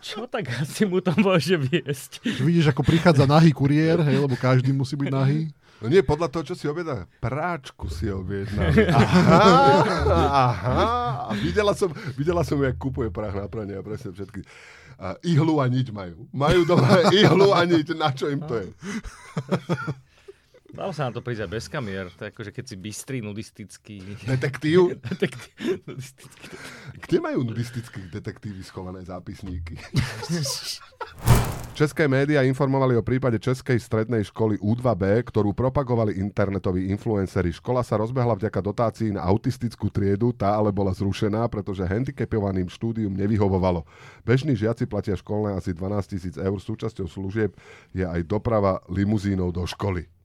Čo 0.00 0.24
tak 0.24 0.48
asi 0.48 0.88
mu 0.88 1.04
to 1.04 1.12
môže 1.20 1.60
viesť? 1.60 2.24
Vidíš, 2.40 2.72
ako 2.72 2.80
prichádza 2.80 3.28
nahý 3.28 3.52
kuriér, 3.52 4.00
hej, 4.00 4.24
lebo 4.24 4.32
každý 4.32 4.72
musí 4.72 4.96
byť 4.96 5.12
nahý. 5.12 5.52
No 5.76 5.92
nie, 5.92 6.00
podľa 6.00 6.32
toho, 6.32 6.42
čo 6.48 6.54
si 6.56 6.64
objedná. 6.64 7.04
Práčku 7.20 7.92
si 7.92 8.08
objedná. 8.08 8.72
Aha, 8.96 9.44
aha. 10.56 10.84
A 11.28 11.32
videla 11.36 11.76
som, 11.76 11.92
videla 12.16 12.40
som, 12.48 12.56
jak 12.64 12.80
kupuje 12.80 13.12
prach 13.12 13.36
na 13.36 13.44
pranie 13.44 13.76
a 13.76 13.84
presne 13.84 14.16
všetky. 14.16 14.40
A 14.96 15.20
ihlu 15.20 15.60
a 15.60 15.68
niť 15.68 15.92
majú. 15.92 16.24
Majú 16.32 16.64
doma 16.64 17.04
ihlu 17.20 17.52
a 17.52 17.60
niť. 17.68 17.92
Na 17.92 18.08
čo 18.08 18.32
im 18.32 18.40
to 18.40 18.56
je? 18.56 18.72
Dalo 20.76 20.92
sa 20.92 21.08
na 21.08 21.12
to 21.16 21.24
prísť 21.24 21.48
aj 21.48 21.50
bez 21.56 21.64
kamier. 21.72 22.12
To 22.20 22.28
je 22.28 22.30
akože 22.36 22.52
keď 22.52 22.64
si 22.68 22.76
bystrý, 22.76 23.24
nudistický. 23.24 23.96
Detektív? 24.28 24.92
Detektív 25.08 25.80
nudistický. 25.88 26.46
Kde 27.00 27.18
majú 27.24 27.48
nudistickí 27.48 28.12
detektívy 28.12 28.60
schované 28.60 29.00
zápisníky? 29.00 29.80
České 31.76 32.08
médiá 32.08 32.44
informovali 32.44 32.96
o 32.96 33.04
prípade 33.04 33.40
Českej 33.40 33.80
strednej 33.80 34.24
školy 34.28 34.60
U2B, 34.60 35.24
ktorú 35.28 35.56
propagovali 35.56 36.20
internetoví 36.20 36.88
influenceri. 36.92 37.52
Škola 37.56 37.80
sa 37.80 38.00
rozbehla 38.00 38.36
vďaka 38.36 38.60
dotácií 38.60 39.12
na 39.12 39.24
autistickú 39.24 39.88
triedu, 39.88 40.32
tá 40.32 40.56
ale 40.56 40.72
bola 40.72 40.92
zrušená, 40.92 41.44
pretože 41.52 41.84
handicapovaným 41.84 42.68
štúdium 42.68 43.12
nevyhovovalo. 43.12 43.84
Bežní 44.24 44.56
žiaci 44.56 44.88
platia 44.88 45.16
školné 45.16 45.56
asi 45.56 45.72
12 45.72 46.12
tisíc 46.16 46.34
eur. 46.40 46.56
Súčasťou 46.56 47.08
služieb 47.08 47.52
je 47.92 48.08
aj 48.08 48.24
doprava 48.24 48.80
limuzínou 48.88 49.52
do 49.52 49.64
školy. 49.68 50.15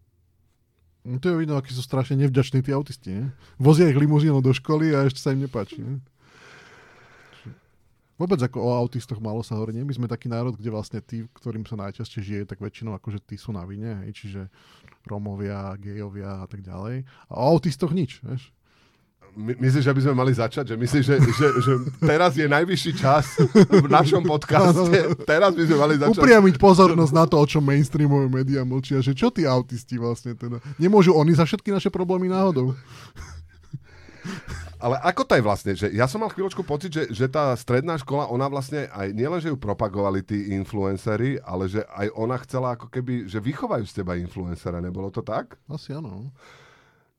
No 1.01 1.17
to 1.17 1.33
je 1.33 1.39
vidno, 1.41 1.57
akí 1.57 1.73
sú 1.73 1.81
strašne 1.81 2.13
nevďační 2.21 2.61
tí 2.61 2.69
autisti. 2.69 3.09
Nie? 3.09 3.25
Vozia 3.57 3.89
ich 3.89 3.97
limuzínou 3.97 4.37
do 4.37 4.53
školy 4.53 4.93
a 4.93 5.09
ešte 5.09 5.17
sa 5.17 5.33
im 5.33 5.41
nepáči. 5.41 5.81
Nie? 5.81 5.97
Vôbec 8.21 8.37
ako 8.37 8.61
o 8.61 8.69
autistoch 8.77 9.17
malo 9.17 9.41
sa 9.41 9.57
hovorí. 9.57 9.73
My 9.81 9.97
sme 9.97 10.05
taký 10.05 10.29
národ, 10.29 10.53
kde 10.53 10.69
vlastne 10.69 11.01
tí, 11.01 11.25
ktorým 11.41 11.65
sa 11.65 11.73
najčastejšie 11.73 12.21
žije, 12.21 12.43
tak 12.45 12.61
väčšinou 12.61 12.93
akože 12.93 13.17
tí 13.25 13.33
sú 13.33 13.49
na 13.49 13.65
vine, 13.65 14.05
hej? 14.05 14.13
čiže 14.13 14.41
Rómovia, 15.09 15.73
gejovia 15.81 16.45
a 16.45 16.47
tak 16.47 16.61
ďalej. 16.61 17.01
A 17.01 17.33
o 17.33 17.57
autistoch 17.57 17.89
nič, 17.89 18.21
vieš. 18.21 18.53
My, 19.31 19.55
myslíš, 19.55 19.87
že 19.87 19.95
by 19.95 20.01
sme 20.03 20.13
mali 20.13 20.35
začať? 20.35 20.75
Že 20.75 20.75
myslíš, 20.75 21.03
že, 21.07 21.15
že, 21.23 21.47
že 21.63 21.73
teraz 22.03 22.35
je 22.35 22.51
najvyšší 22.51 22.91
čas 22.99 23.39
v 23.55 23.87
našom 23.87 24.27
podcaste? 24.27 25.15
Teraz 25.23 25.55
by 25.55 25.63
sme 25.71 25.77
mali 25.79 25.95
začať. 25.95 26.19
Upriamiť 26.19 26.55
pozornosť 26.59 27.13
na 27.15 27.23
to, 27.23 27.39
o 27.39 27.45
čom 27.47 27.63
mainstreamové 27.63 28.27
médiá 28.27 28.67
mlčia, 28.67 28.99
že 28.99 29.15
čo 29.15 29.31
tí 29.31 29.47
autisti 29.47 29.95
vlastne 29.95 30.35
teda. 30.35 30.59
Nemôžu 30.75 31.15
oni 31.15 31.31
za 31.31 31.47
všetky 31.47 31.71
naše 31.71 31.87
problémy 31.87 32.27
náhodou. 32.27 32.75
Ale 34.81 34.97
ako 34.99 35.21
to 35.23 35.33
je 35.37 35.43
vlastne? 35.45 35.71
Že 35.77 35.87
ja 35.93 36.09
som 36.09 36.19
mal 36.25 36.33
chvíľočku 36.33 36.65
pocit, 36.65 36.89
že, 36.89 37.03
že 37.13 37.29
tá 37.29 37.53
stredná 37.53 38.01
škola, 38.01 38.27
ona 38.27 38.49
vlastne 38.49 38.89
aj 38.89 39.13
nielen, 39.13 39.37
že 39.37 39.53
ju 39.53 39.57
propagovali 39.57 40.25
tí 40.25 40.51
influencery, 40.57 41.37
ale 41.45 41.69
že 41.69 41.85
aj 41.85 42.09
ona 42.17 42.35
chcela 42.41 42.73
ako 42.73 42.89
keby, 42.89 43.29
že 43.29 43.37
vychovajú 43.37 43.85
z 43.85 44.01
teba 44.01 44.17
influencera. 44.17 44.81
Nebolo 44.81 45.13
to 45.13 45.21
tak? 45.21 45.55
Asi 45.69 45.93
áno. 45.93 46.33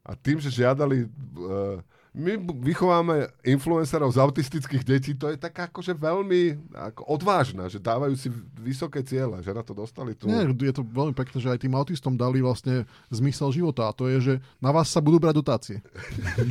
A 0.02 0.18
tým, 0.18 0.42
že 0.42 0.50
žiadali... 0.50 1.06
Uh, 1.38 1.78
my 2.12 2.36
vychováme 2.60 3.24
influencerov 3.40 4.12
z 4.12 4.20
autistických 4.20 4.84
detí, 4.84 5.16
to 5.16 5.32
je 5.32 5.40
taká 5.40 5.64
akože 5.64 5.96
veľmi 5.96 6.60
ako 6.76 7.08
odvážna, 7.08 7.72
že 7.72 7.80
dávajú 7.80 8.12
si 8.20 8.28
vysoké 8.60 9.00
ciele, 9.00 9.40
že 9.40 9.48
na 9.48 9.64
to 9.64 9.72
dostali 9.72 10.12
tu. 10.12 10.28
Nie, 10.28 10.44
je 10.44 10.76
to 10.76 10.84
veľmi 10.84 11.16
pekné, 11.16 11.40
že 11.40 11.48
aj 11.48 11.64
tým 11.64 11.72
autistom 11.72 12.12
dali 12.12 12.44
vlastne 12.44 12.84
zmysel 13.08 13.48
života 13.56 13.88
a 13.88 13.96
to 13.96 14.12
je, 14.12 14.18
že 14.20 14.34
na 14.60 14.68
vás 14.76 14.92
sa 14.92 15.00
budú 15.00 15.16
brať 15.24 15.34
dotácie. 15.40 15.78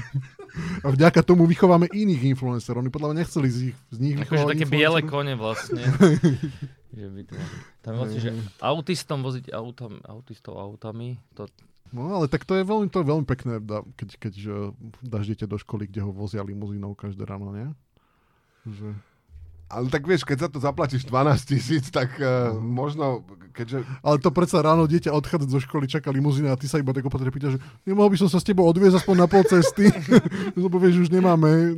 a 0.85 0.89
vďaka 0.89 1.21
tomu 1.21 1.45
vychováme 1.45 1.93
iných 1.93 2.33
influencerov. 2.33 2.81
Oni 2.81 2.89
podľa 2.89 3.13
mňa 3.13 3.17
nechceli 3.21 3.47
z, 3.53 3.57
nich, 3.69 3.77
z 3.93 3.97
nich 4.01 4.15
Akože 4.17 4.49
také 4.49 4.65
biele 4.65 5.05
kone 5.05 5.37
vlastne. 5.37 5.85
že 6.97 7.05
by 7.05 7.21
to, 7.21 7.33
tam 7.85 7.93
vlastne, 8.01 8.17
že 8.17 8.31
autistom 8.65 9.21
voziť 9.21 9.53
autom, 9.53 10.01
autistov 10.09 10.57
autami, 10.57 11.21
to, 11.37 11.45
No 11.91 12.07
ale 12.15 12.31
tak 12.31 12.47
to 12.47 12.55
je 12.55 12.63
veľmi, 12.63 12.87
to 12.87 13.03
je 13.03 13.09
veľmi 13.11 13.27
pekné, 13.27 13.59
keď, 13.99 14.09
keď 14.15 14.33
dáš 15.03 15.27
dieťa 15.27 15.47
do 15.47 15.59
školy, 15.59 15.91
kde 15.91 16.07
ho 16.07 16.11
vozia 16.15 16.39
limuzínou 16.39 16.95
každé 16.95 17.27
ráno, 17.27 17.51
nie? 17.51 17.67
Že... 18.63 18.95
Ale 19.71 19.87
tak 19.87 20.03
vieš, 20.03 20.27
keď 20.27 20.47
za 20.47 20.49
to 20.51 20.59
zaplatíš 20.59 21.07
12 21.07 21.47
tisíc, 21.47 21.87
tak 21.91 22.15
uh, 22.19 22.51
možno, 22.59 23.23
keďže... 23.55 23.87
Ale 24.03 24.19
to 24.19 24.31
predsa 24.31 24.59
ráno 24.59 24.83
dieťa 24.87 25.15
odchádza 25.15 25.47
zo 25.47 25.59
školy, 25.63 25.87
čaká 25.87 26.11
limuzína 26.11 26.55
a 26.55 26.59
ty 26.59 26.67
sa 26.67 26.79
iba 26.79 26.91
tak 26.91 27.07
opatrne 27.07 27.31
pýta, 27.31 27.55
že 27.55 27.59
nemohol 27.87 28.11
by 28.11 28.19
som 28.19 28.27
sa 28.31 28.39
s 28.39 28.47
tebou 28.47 28.67
odviezť 28.67 28.99
aspoň 29.03 29.15
na 29.15 29.27
pol 29.31 29.43
cesty, 29.47 29.87
lebo 30.59 30.75
vieš, 30.75 31.07
už 31.07 31.09
nemáme 31.11 31.75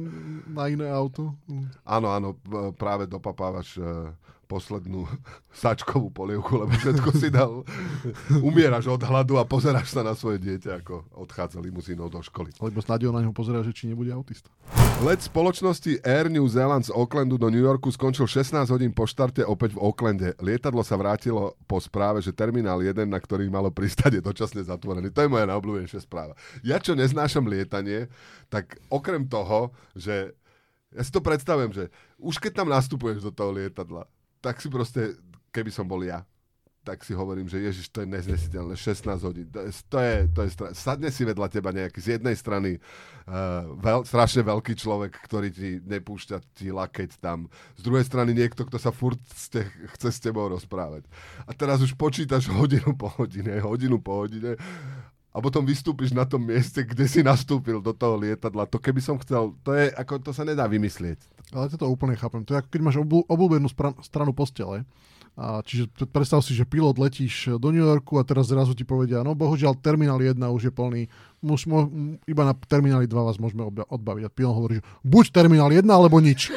na 0.50 0.70
iné 0.70 0.90
auto. 0.90 1.38
Áno, 1.86 2.14
áno, 2.14 2.38
práve 2.78 3.06
dopapávaš 3.06 3.78
uh, 3.78 4.10
poslednú 4.46 5.08
sačkovú 5.64 6.12
polievku, 6.12 6.60
lebo 6.60 6.74
všetko 6.76 7.10
si 7.16 7.34
dal. 7.34 7.64
Umieraš 8.44 8.92
od 8.92 9.02
hladu 9.02 9.40
a 9.40 9.48
pozeráš 9.48 9.96
sa 9.96 10.02
na 10.04 10.14
svoje 10.14 10.44
dieťa, 10.44 10.84
ako 10.84 11.08
odchádza 11.18 11.64
limuzínou 11.64 12.12
do 12.12 12.20
školy. 12.22 12.54
Lebo 12.60 12.80
snad 12.84 13.02
na 13.04 13.24
ňo 13.24 13.36
pozerá, 13.36 13.64
že 13.66 13.74
či 13.76 13.90
nebude 13.90 14.14
autista. 14.14 14.52
Let 15.04 15.20
spoločnosti 15.20 16.00
Air 16.06 16.32
New 16.32 16.46
Zealand 16.48 16.88
z 16.88 16.94
Aucklandu 16.94 17.36
do 17.36 17.50
New 17.52 17.60
Yorku 17.60 17.92
skončil 17.92 18.30
16 18.30 18.70
hodín 18.72 18.94
po 18.96 19.04
štarte 19.10 19.44
opäť 19.44 19.76
v 19.76 19.84
Aucklande. 19.84 20.38
Lietadlo 20.40 20.86
sa 20.86 20.96
vrátilo 20.96 21.58
po 21.68 21.82
správe, 21.82 22.24
že 22.24 22.32
terminál 22.32 22.80
1, 22.80 23.04
na 23.10 23.20
ktorý 23.20 23.50
malo 23.52 23.74
pristať, 23.74 24.20
je 24.20 24.22
dočasne 24.24 24.64
zatvorený. 24.64 25.12
To 25.12 25.26
je 25.26 25.32
moja 25.32 25.50
najobľúbenejšia 25.50 26.02
správa. 26.06 26.38
Ja 26.64 26.80
čo 26.80 26.96
neznášam 26.96 27.50
lietanie, 27.50 28.08
tak 28.48 28.80
okrem 28.88 29.28
toho, 29.28 29.76
že 29.98 30.38
ja 30.94 31.02
si 31.02 31.10
to 31.10 31.26
predstavujem, 31.26 31.74
že 31.74 31.84
už 32.22 32.38
keď 32.38 32.64
tam 32.64 32.70
nastupuješ 32.70 33.26
do 33.26 33.32
toho 33.34 33.50
lietadla, 33.50 34.06
tak 34.44 34.60
si 34.60 34.68
proste, 34.68 35.16
keby 35.56 35.72
som 35.72 35.88
bol 35.88 36.04
ja, 36.04 36.28
tak 36.84 37.00
si 37.08 37.16
hovorím, 37.16 37.48
že 37.48 37.64
Ježiš, 37.64 37.88
to 37.96 38.04
je 38.04 38.12
neznesiteľné, 38.12 38.76
16 38.76 39.16
hodín. 39.24 39.48
To 39.56 39.64
je, 39.64 39.72
to 39.88 39.98
je, 40.04 40.16
to 40.36 40.40
je 40.44 40.50
stra... 40.52 40.68
Sadne 40.76 41.10
si 41.16 41.24
vedľa 41.24 41.48
teba 41.48 41.72
nejaký 41.72 41.96
z 42.04 42.20
jednej 42.20 42.36
strany 42.36 42.76
uh, 42.76 43.72
veľ, 43.80 44.04
strašne 44.04 44.44
veľký 44.44 44.76
človek, 44.76 45.16
ktorý 45.24 45.48
ti 45.48 45.80
nepúšťa 45.80 46.38
ti 46.60 46.76
lakeť 46.76 47.24
tam. 47.24 47.48
Z 47.80 47.88
druhej 47.88 48.04
strany 48.04 48.36
niekto, 48.36 48.68
kto 48.68 48.76
sa 48.76 48.92
furt 48.92 49.20
ste, 49.32 49.64
chce 49.96 50.12
s 50.12 50.20
tebou 50.20 50.44
rozprávať. 50.52 51.08
A 51.48 51.56
teraz 51.56 51.80
už 51.80 51.96
počítaš 51.96 52.52
hodinu 52.52 52.92
po 53.00 53.08
hodine, 53.16 53.64
hodinu 53.64 54.04
po 54.04 54.28
hodine 54.28 54.60
a 55.34 55.38
potom 55.42 55.66
vystúpiš 55.66 56.14
na 56.14 56.30
tom 56.30 56.46
mieste, 56.46 56.86
kde 56.86 57.10
si 57.10 57.26
nastúpil 57.26 57.82
do 57.82 57.90
toho 57.90 58.22
lietadla. 58.22 58.70
To 58.70 58.78
keby 58.78 59.02
som 59.02 59.18
chcel, 59.18 59.58
to 59.66 59.74
je, 59.74 59.90
ako 59.90 60.22
to 60.22 60.32
sa 60.32 60.46
nedá 60.46 60.70
vymyslieť. 60.70 61.18
Ale 61.58 61.74
to 61.74 61.90
úplne 61.90 62.14
chápem. 62.14 62.46
To 62.46 62.54
je 62.54 62.62
ako 62.62 62.70
keď 62.70 62.82
máš 62.86 62.98
obľúbenú 63.02 63.66
spra- 63.66 63.98
stranu 64.06 64.32
postele 64.32 64.86
a 65.34 65.66
čiže 65.66 65.90
predstav 66.14 66.46
si, 66.46 66.54
že 66.54 66.62
pilot 66.62 66.94
letíš 67.02 67.58
do 67.58 67.74
New 67.74 67.82
Yorku 67.82 68.22
a 68.22 68.24
teraz 68.26 68.54
zrazu 68.54 68.78
ti 68.78 68.86
povedia, 68.86 69.26
no 69.26 69.34
bohužiaľ 69.34 69.74
terminál 69.82 70.22
1 70.22 70.38
už 70.38 70.70
je 70.70 70.74
plný, 70.74 71.10
Muž, 71.44 71.66
mo, 71.66 71.90
iba 72.30 72.46
na 72.46 72.54
termináli 72.54 73.10
2 73.10 73.18
vás 73.18 73.42
môžeme 73.42 73.66
odbaviť. 73.68 74.24
A 74.24 74.32
pilot 74.32 74.56
hovorí, 74.56 74.74
že 74.80 74.86
buď 75.02 75.26
terminál 75.34 75.74
1 75.74 75.84
alebo 75.90 76.22
nič. 76.22 76.54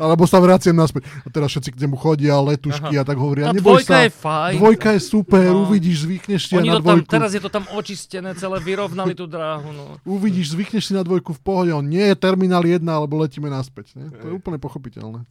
Alebo 0.00 0.24
sa 0.24 0.40
vraciam 0.40 0.72
naspäť. 0.72 1.04
A 1.22 1.28
teraz 1.28 1.52
všetci 1.52 1.76
k 1.76 1.80
nemu 1.84 1.96
chodia, 2.00 2.40
letušky 2.40 2.96
Aha. 2.96 3.04
a 3.04 3.08
tak 3.08 3.20
hovoria. 3.20 3.52
A 3.52 3.54
dvojka 3.54 4.00
sa, 4.00 4.08
je 4.08 4.10
fajn. 4.10 4.54
Dvojka 4.56 4.88
je 4.96 5.00
super, 5.04 5.50
no. 5.52 5.68
uvidíš, 5.68 6.08
zvykneš 6.08 6.40
si 6.48 6.54
na 6.56 6.80
dvojku. 6.80 7.04
Tam, 7.04 7.20
teraz 7.20 7.36
je 7.36 7.42
to 7.44 7.52
tam 7.52 7.68
očistené, 7.76 8.32
celé 8.40 8.56
vyrovnali 8.64 9.12
tú 9.12 9.28
dráhu. 9.28 9.68
No. 9.76 10.00
Uvidíš, 10.08 10.56
zvykneš 10.56 10.88
si 10.88 10.92
na 10.96 11.04
dvojku 11.04 11.36
v 11.36 11.40
pohode. 11.44 11.70
On 11.76 11.84
nie 11.84 12.02
je 12.02 12.16
terminál 12.16 12.64
1, 12.64 12.80
alebo 12.88 13.20
letíme 13.20 13.52
naspäť. 13.52 13.92
Ne? 14.00 14.08
To 14.08 14.24
je 14.32 14.34
úplne 14.34 14.56
pochopiteľné. 14.56 15.28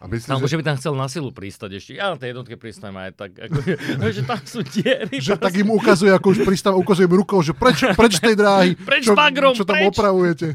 A 0.00 0.08
myslím, 0.08 0.32
tam, 0.32 0.48
že... 0.48 0.56
by 0.56 0.64
tam 0.64 0.76
chcel 0.80 0.94
na 0.96 1.06
silu 1.12 1.28
pristať 1.28 1.76
ešte. 1.76 1.92
Ja 1.92 2.08
na 2.08 2.16
tej 2.16 2.32
jednotke 2.32 2.56
pristanem 2.56 2.96
aj 3.04 3.20
tak, 3.20 3.36
ako, 3.36 3.58
že 4.16 4.22
tam 4.24 4.40
sú 4.48 4.64
diery. 4.64 5.20
Že 5.20 5.36
tak 5.36 5.52
im 5.60 5.68
ukazuje, 5.76 6.08
ako 6.08 6.26
už 6.32 6.38
pristáva, 6.48 6.80
ukazujem 6.80 7.12
rukou, 7.12 7.44
že 7.44 7.52
preč, 7.52 7.84
preč 8.00 8.16
tej 8.16 8.32
dráhy. 8.32 8.80
Preč 8.80 9.04
čo, 9.04 9.12
bagrom, 9.12 9.52
čo 9.52 9.68
tam 9.68 9.76
preč. 9.76 9.92
opravujete. 9.92 10.46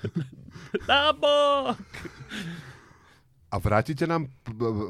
Na 0.88 1.12
bok. 1.12 1.76
A 3.54 3.58
vrátite 3.62 4.02
nám, 4.10 4.26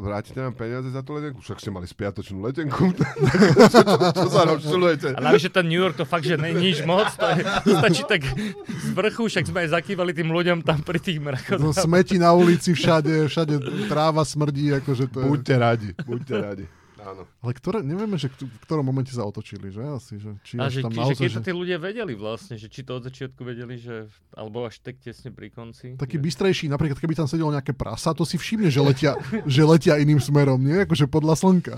vrátite 0.00 0.40
nám 0.40 0.57
peniaze 0.57 0.88
za 0.88 1.05
tú 1.05 1.12
letenku? 1.12 1.44
Však 1.44 1.61
ste 1.61 1.68
mali 1.68 1.85
spiatočnú 1.85 2.40
letenku. 2.48 2.96
čo, 2.96 3.68
čo, 3.77 3.81
čo 4.09 4.29
sa 4.33 4.48
rozčulujete? 4.48 5.12
A 5.12 5.20
navyše 5.20 5.53
ten 5.53 5.68
New 5.68 5.77
York 5.77 6.00
to 6.00 6.09
fakt, 6.09 6.24
že 6.24 6.40
nie 6.40 6.57
nič 6.57 6.81
moc. 6.88 7.12
To, 7.20 7.29
je, 7.29 7.44
stačí 7.77 8.03
tak 8.09 8.24
z 8.64 8.88
vrchu, 8.96 9.29
však 9.29 9.53
sme 9.53 9.68
aj 9.68 9.77
zakývali 9.77 10.16
tým 10.16 10.33
ľuďom 10.33 10.64
tam 10.64 10.81
pri 10.81 10.96
tých 10.96 11.20
mrakoch. 11.20 11.61
No, 11.61 11.77
smeti 11.77 12.16
na 12.16 12.33
ulici 12.33 12.72
všade, 12.72 13.29
všade 13.29 13.85
tráva 13.92 14.24
smrdí. 14.24 14.72
Akože 14.81 15.12
to 15.12 15.20
je... 15.20 15.27
Buďte 15.29 15.55
radi, 15.61 15.88
buďte 16.00 16.35
radi. 16.40 16.64
Áno. 17.04 17.28
Ale 17.44 17.52
ktoré, 17.52 17.84
nevieme, 17.84 18.16
že 18.16 18.32
v 18.32 18.60
ktorom 18.64 18.80
momente 18.80 19.12
sa 19.12 19.28
otočili, 19.28 19.68
že 19.68 19.84
asi, 19.84 20.16
že 20.16 20.40
či 20.40 20.56
a 20.56 20.72
že, 20.72 20.80
tam 20.80 20.96
naozaj, 20.96 21.20
že 21.20 21.20
keď 21.20 21.30
to 21.36 21.42
tí 21.44 21.52
ľudia 21.52 21.76
vedeli 21.76 22.16
vlastne, 22.16 22.56
že 22.56 22.72
či 22.72 22.80
to 22.80 22.96
od 22.96 23.04
začiatku 23.04 23.44
vedeli, 23.44 23.76
že, 23.76 24.08
alebo 24.32 24.64
až 24.64 24.80
tak 24.80 24.96
tesne 25.04 25.28
pri 25.28 25.52
konci. 25.52 26.00
Taký 26.00 26.16
že... 26.16 26.24
bystrejší, 26.24 26.64
napríklad 26.72 26.96
keby 26.96 27.12
tam 27.12 27.28
sedelo 27.28 27.52
nejaké 27.52 27.76
prasa, 27.76 28.16
to 28.16 28.24
si 28.24 28.40
všimne, 28.40 28.72
že 28.72 28.80
letia, 28.80 29.12
že 29.44 29.62
letia 29.68 30.00
iným 30.00 30.16
smerom, 30.16 30.56
nie? 30.56 30.88
Akože 30.88 31.04
podľa 31.04 31.36
slnka. 31.36 31.76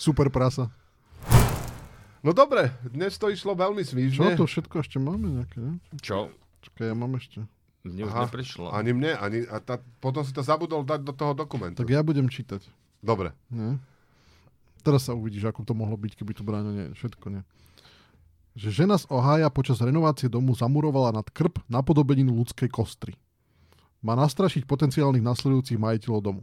Super 0.00 0.32
prasa. 0.32 0.72
No 2.24 2.32
dobre, 2.32 2.72
dnes 2.82 3.14
to 3.20 3.28
išlo 3.28 3.52
veľmi 3.52 3.84
svížne. 3.84 4.34
Čo 4.34 4.42
to 4.42 4.46
všetko 4.48 4.74
ešte 4.82 4.96
máme 4.96 5.38
nejaké, 5.38 5.60
ne? 5.60 5.72
Čo? 6.00 6.32
Čakaj, 6.64 6.90
ja 6.90 6.96
mám 6.96 7.12
ešte. 7.14 7.44
Mne 7.86 8.10
už 8.10 8.12
Aha, 8.12 8.24
neprišlo. 8.26 8.66
Ani 8.74 8.90
mne, 8.90 9.14
ani, 9.14 9.46
a 9.46 9.62
tá, 9.62 9.78
potom 10.02 10.26
si 10.26 10.34
to 10.34 10.42
zabudol 10.42 10.82
dať 10.82 11.00
do 11.06 11.14
toho 11.14 11.32
dokumentu. 11.32 11.78
Tak 11.78 11.88
ja 11.92 12.02
budem 12.02 12.26
čítať. 12.26 12.66
Dobre. 12.98 13.30
Nie? 13.54 13.78
Teraz 14.82 15.06
sa 15.06 15.12
uvidíš, 15.14 15.48
ako 15.48 15.66
to 15.66 15.74
mohlo 15.74 15.98
byť, 15.98 16.12
keby 16.18 16.32
tu 16.34 16.42
bráňo 16.46 16.72
nie, 16.72 16.86
všetko 16.94 17.26
nie. 17.30 17.42
Že 18.58 18.84
žena 18.84 18.98
z 18.98 19.06
Ohája 19.10 19.46
počas 19.54 19.78
renovácie 19.78 20.26
domu 20.26 20.54
zamurovala 20.54 21.14
nad 21.14 21.26
krb 21.30 21.62
na 21.70 21.82
podobeninu 21.82 22.34
ľudskej 22.34 22.66
kostry. 22.70 23.14
Má 24.02 24.14
nastrašiť 24.14 24.66
potenciálnych 24.66 25.22
nasledujúcich 25.22 25.78
majiteľov 25.78 26.20
domu. 26.22 26.42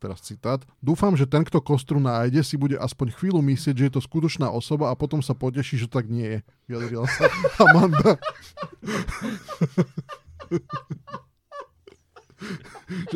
Teraz 0.00 0.24
citát. 0.24 0.64
Dúfam, 0.80 1.12
že 1.12 1.28
ten, 1.28 1.44
kto 1.44 1.60
kostru 1.60 2.00
nájde, 2.00 2.40
si 2.40 2.56
bude 2.56 2.80
aspoň 2.80 3.12
chvíľu 3.20 3.44
myslieť, 3.44 3.74
že 3.76 3.84
je 3.84 3.94
to 3.96 4.00
skutočná 4.00 4.48
osoba 4.48 4.88
a 4.88 4.96
potom 4.96 5.20
sa 5.20 5.36
poteší, 5.36 5.76
že 5.76 5.92
tak 5.92 6.08
nie 6.08 6.24
je. 6.24 6.38
Vyjadrila 6.64 7.04
sa 7.04 7.28
Amanda. 7.68 8.16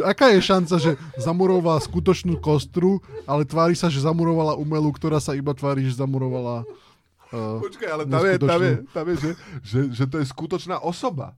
Aká 0.04 0.32
je 0.34 0.40
šanca, 0.40 0.74
že 0.78 0.96
zamurovala 1.18 1.80
skutočnú 1.80 2.38
kostru, 2.38 3.00
ale 3.24 3.48
tvári 3.48 3.74
sa, 3.74 3.88
že 3.88 4.04
zamurovala 4.04 4.58
umelú, 4.58 4.92
ktorá 4.92 5.18
sa 5.18 5.32
iba 5.34 5.52
tvári, 5.56 5.84
že 5.88 5.98
zamurovala 5.98 6.64
uh, 7.32 7.58
Počkaj, 7.60 7.88
ale 7.88 8.02
tam 8.06 8.22
je, 8.24 8.34
tam 8.38 8.60
je, 8.60 8.72
tam 8.92 9.04
je 9.08 9.14
že, 9.16 9.30
že, 9.64 9.80
že 9.90 10.04
to 10.04 10.16
je 10.20 10.26
skutočná 10.28 10.76
osoba. 10.80 11.34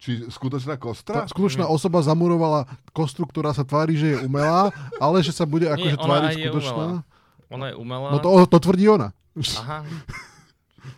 Či 0.00 0.28
skutočná 0.28 0.76
kostra? 0.76 1.24
Tá 1.24 1.30
skutočná 1.30 1.64
osoba 1.64 2.04
zamurovala 2.04 2.68
kostru, 2.92 3.24
ktorá 3.24 3.56
sa 3.56 3.64
tvári, 3.64 3.96
že 3.96 4.06
je 4.12 4.18
umelá, 4.26 4.68
ale 5.00 5.24
že 5.24 5.32
sa 5.32 5.48
bude 5.48 5.64
akože 5.70 5.96
tváriť 5.96 6.28
skutočná. 6.44 6.86
Je 7.00 7.14
ona 7.54 7.66
je 7.70 7.74
umelá. 7.78 8.08
No 8.10 8.18
to, 8.18 8.28
to 8.50 8.58
tvrdí 8.58 8.88
ona. 8.90 9.14
Aha. 9.38 9.84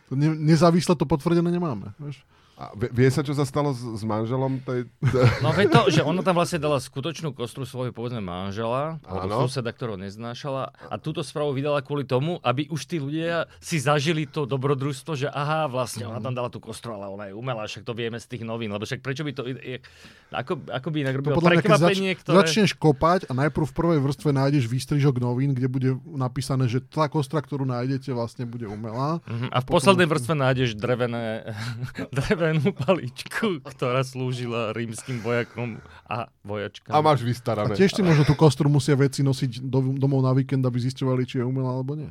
Ne, 0.06 0.34
nezávisle 0.34 0.94
to 0.94 1.06
potvrdené 1.06 1.46
nemáme. 1.46 1.90
Vieš? 1.98 2.22
A 2.56 2.72
vie, 2.72 2.88
vie 2.88 3.08
sa, 3.12 3.20
čo 3.20 3.36
sa 3.36 3.44
stalo 3.44 3.76
s, 3.76 3.84
s 3.84 4.00
manželom? 4.00 4.64
Tej... 4.64 4.88
No 5.44 5.52
veď 5.52 5.66
to, 5.68 5.80
že 5.92 6.00
ona 6.00 6.24
tam 6.24 6.40
vlastne 6.40 6.56
dala 6.56 6.80
skutočnú 6.80 7.36
kostru 7.36 7.68
svojho 7.68 7.92
povedzme 7.92 8.24
manžela, 8.24 8.96
alebo 9.04 9.44
suseda, 9.44 9.68
ktorého 9.68 10.00
neznášala 10.00 10.72
a 10.88 10.94
túto 10.96 11.20
správu 11.20 11.52
vydala 11.52 11.84
kvôli 11.84 12.08
tomu, 12.08 12.40
aby 12.40 12.64
už 12.72 12.88
tí 12.88 12.96
ľudia 12.96 13.44
si 13.60 13.76
zažili 13.76 14.24
to 14.24 14.48
dobrodružstvo, 14.48 15.12
že 15.14 15.28
aha, 15.28 15.68
vlastne 15.68 16.08
ona 16.08 16.16
tam 16.16 16.32
dala 16.32 16.48
tú 16.48 16.56
kostru, 16.56 16.96
ale 16.96 17.12
ona 17.12 17.24
je 17.28 17.34
umelá, 17.36 17.68
však 17.68 17.84
to 17.84 17.92
vieme 17.92 18.16
z 18.16 18.24
tých 18.24 18.42
novín, 18.48 18.72
lebo 18.72 18.88
však 18.88 19.04
prečo 19.04 19.20
by 19.20 19.32
to... 19.36 19.42
Je, 19.52 19.84
ako, 20.32 20.56
ako 20.72 20.88
by 20.90 20.96
inak 21.04 21.14
robilo 21.20 21.36
keď 21.36 21.44
zač- 21.44 21.52
prekvapenie, 21.60 22.12
ktoré... 22.16 22.36
začneš 22.40 22.70
kopať 22.72 23.20
a 23.28 23.32
najprv 23.36 23.64
v 23.68 23.74
prvej 23.76 23.98
vrstve 24.00 24.30
nájdeš 24.32 24.64
výstrižok 24.64 25.20
novín, 25.20 25.52
kde 25.52 25.68
bude 25.68 25.90
napísané, 26.08 26.72
že 26.72 26.80
tá 26.80 27.06
kostra, 27.06 27.44
ktorú 27.44 27.68
nájdete, 27.68 28.10
vlastne 28.16 28.48
bude 28.48 28.64
umelá. 28.64 29.20
Mhm, 29.28 29.52
A 29.52 29.60
v 29.60 29.64
potom- 29.68 29.76
poslednej 29.76 30.08
vrstve 30.08 30.34
nájdeš 30.34 30.70
drevené, 30.74 31.44
drevenú 32.46 32.70
paličku, 32.86 33.58
ktorá 33.66 34.06
slúžila 34.06 34.70
rímským 34.70 35.18
vojakom 35.18 35.82
a 36.06 36.30
vojačkám. 36.46 36.94
A 36.94 37.02
máš 37.02 37.26
A 37.26 37.26
vystarané. 37.26 37.74
tiež 37.74 37.90
si 37.90 38.02
možno 38.06 38.22
tú 38.22 38.38
kostru 38.38 38.70
musia 38.70 38.94
veci 38.94 39.26
nosiť 39.26 39.66
do, 39.66 39.98
domov 39.98 40.22
na 40.22 40.30
víkend, 40.30 40.62
aby 40.62 40.78
zisťovali, 40.78 41.22
či 41.26 41.42
je 41.42 41.44
umelá 41.44 41.74
alebo 41.74 41.98
nie. 41.98 42.10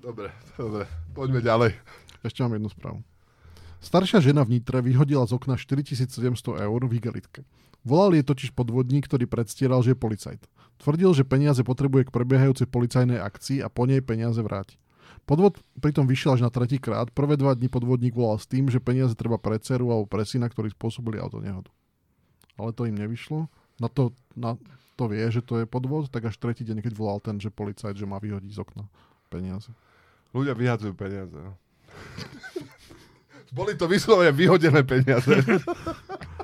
Dobre, 0.00 0.32
dobre. 0.56 0.88
Poďme 1.12 1.44
ďalej. 1.44 1.76
Ešte 2.24 2.40
mám 2.40 2.56
jednu 2.56 2.70
správu. 2.72 2.98
Staršia 3.78 4.18
žena 4.18 4.42
v 4.42 4.58
Nitre 4.58 4.82
vyhodila 4.82 5.22
z 5.28 5.38
okna 5.38 5.54
4700 5.54 6.34
eur 6.66 6.80
v 6.82 6.92
igelitke. 6.98 7.46
Volal 7.86 8.18
je 8.18 8.26
totiž 8.26 8.50
podvodník, 8.50 9.06
ktorý 9.06 9.30
predstieral, 9.30 9.86
že 9.86 9.94
je 9.94 9.98
policajt. 10.02 10.42
Tvrdil, 10.82 11.14
že 11.14 11.22
peniaze 11.22 11.62
potrebuje 11.62 12.10
k 12.10 12.14
prebiehajúcej 12.14 12.66
policajnej 12.66 13.22
akcii 13.22 13.62
a 13.62 13.70
po 13.70 13.86
nej 13.86 14.02
peniaze 14.02 14.42
vráti. 14.42 14.74
Podvod 15.28 15.60
pritom 15.78 16.08
vyšiel 16.08 16.38
až 16.38 16.42
na 16.44 16.50
tretí 16.50 16.80
krát. 16.80 17.12
Prvé 17.12 17.36
dva 17.36 17.52
dni 17.52 17.68
podvodník 17.68 18.16
volal 18.16 18.40
s 18.40 18.48
tým, 18.48 18.72
že 18.72 18.80
peniaze 18.80 19.12
treba 19.12 19.36
pre 19.36 19.60
dceru 19.60 19.92
alebo 19.92 20.08
pre 20.08 20.24
syna, 20.24 20.48
ktorí 20.48 20.72
spôsobili 20.72 21.20
autonehodu. 21.20 21.68
Ale 22.56 22.72
to 22.72 22.88
im 22.88 22.96
nevyšlo. 22.96 23.46
Na 23.78 23.92
to, 23.92 24.10
na 24.34 24.58
to 24.98 25.06
vie, 25.06 25.22
že 25.30 25.44
to 25.44 25.62
je 25.62 25.70
podvod, 25.70 26.10
tak 26.10 26.26
až 26.26 26.34
tretí 26.40 26.66
deň, 26.66 26.82
keď 26.82 26.92
volal 26.98 27.22
ten, 27.22 27.38
že 27.38 27.54
policajt, 27.54 27.94
že 27.94 28.08
má 28.08 28.18
vyhodiť 28.18 28.50
z 28.50 28.58
okna 28.58 28.90
peniaze. 29.30 29.70
Ľudia 30.34 30.58
vyhadzujú 30.58 30.92
peniaze. 30.98 31.36
Boli 33.56 33.78
to 33.78 33.88
vyslovene 33.88 34.34
vyhodené 34.34 34.82
peniaze. 34.84 35.30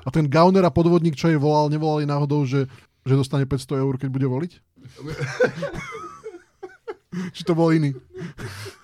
A 0.05 0.13
ten 0.13 0.29
Gauner 0.29 0.61
a 0.61 0.69
podvodník, 0.69 1.17
čo 1.17 1.33
jej 1.33 1.39
volal, 1.41 1.65
nevolali 1.65 2.05
náhodou, 2.05 2.45
že, 2.45 2.69
že 3.01 3.17
dostane 3.17 3.41
500 3.41 3.81
eur, 3.81 3.97
keď 3.97 4.09
bude 4.13 4.29
voliť? 4.29 4.51
Či 7.31 7.41
to 7.47 7.53
bol 7.55 7.71
iný? 7.71 7.95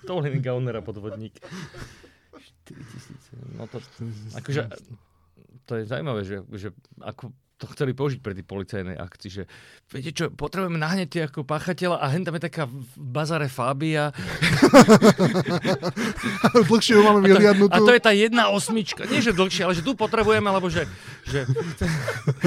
To 0.08 0.18
bol 0.18 0.24
iný 0.26 0.40
Gauner 0.40 0.76
a 0.76 0.82
podvodník. 0.82 1.38
4000, 2.68 3.58
no 3.58 3.66
to, 3.66 3.78
akože, 4.38 4.70
to 5.66 5.72
je 5.78 5.82
zaujímavé, 5.86 6.22
že, 6.26 6.42
že 6.56 6.68
ako 7.02 7.34
to 7.62 7.70
chceli 7.70 7.92
použiť 7.92 8.18
pre 8.18 8.32
tí 8.32 8.42
policajnej 8.42 8.94
akcii, 8.94 9.30
že 9.30 9.42
viete 9.88 10.12
čo, 10.12 10.28
potrebujeme 10.28 10.76
nahneť 10.76 11.08
tie 11.08 11.22
ako 11.24 11.42
páchateľa 11.42 11.96
a 11.96 12.08
hen 12.08 12.20
tam 12.20 12.34
je 12.34 12.42
taká 12.42 12.66
bazare 12.96 13.46
Fábia 13.46 14.10
Dlhšie 16.64 16.92
ho 16.96 17.02
máme 17.04 17.20
vyliadnutú. 17.22 17.70
a 17.70 17.78
to 17.78 17.92
je 17.92 18.00
tá 18.00 18.10
jedna 18.10 18.48
osmička. 18.48 19.04
Nie, 19.06 19.20
že 19.20 19.30
dlhšie, 19.30 19.62
ale 19.62 19.72
že 19.72 19.80
tu 19.80 19.94
potrebujeme, 19.94 20.44
lebo 20.44 20.66
že, 20.66 20.84
že 21.22 21.44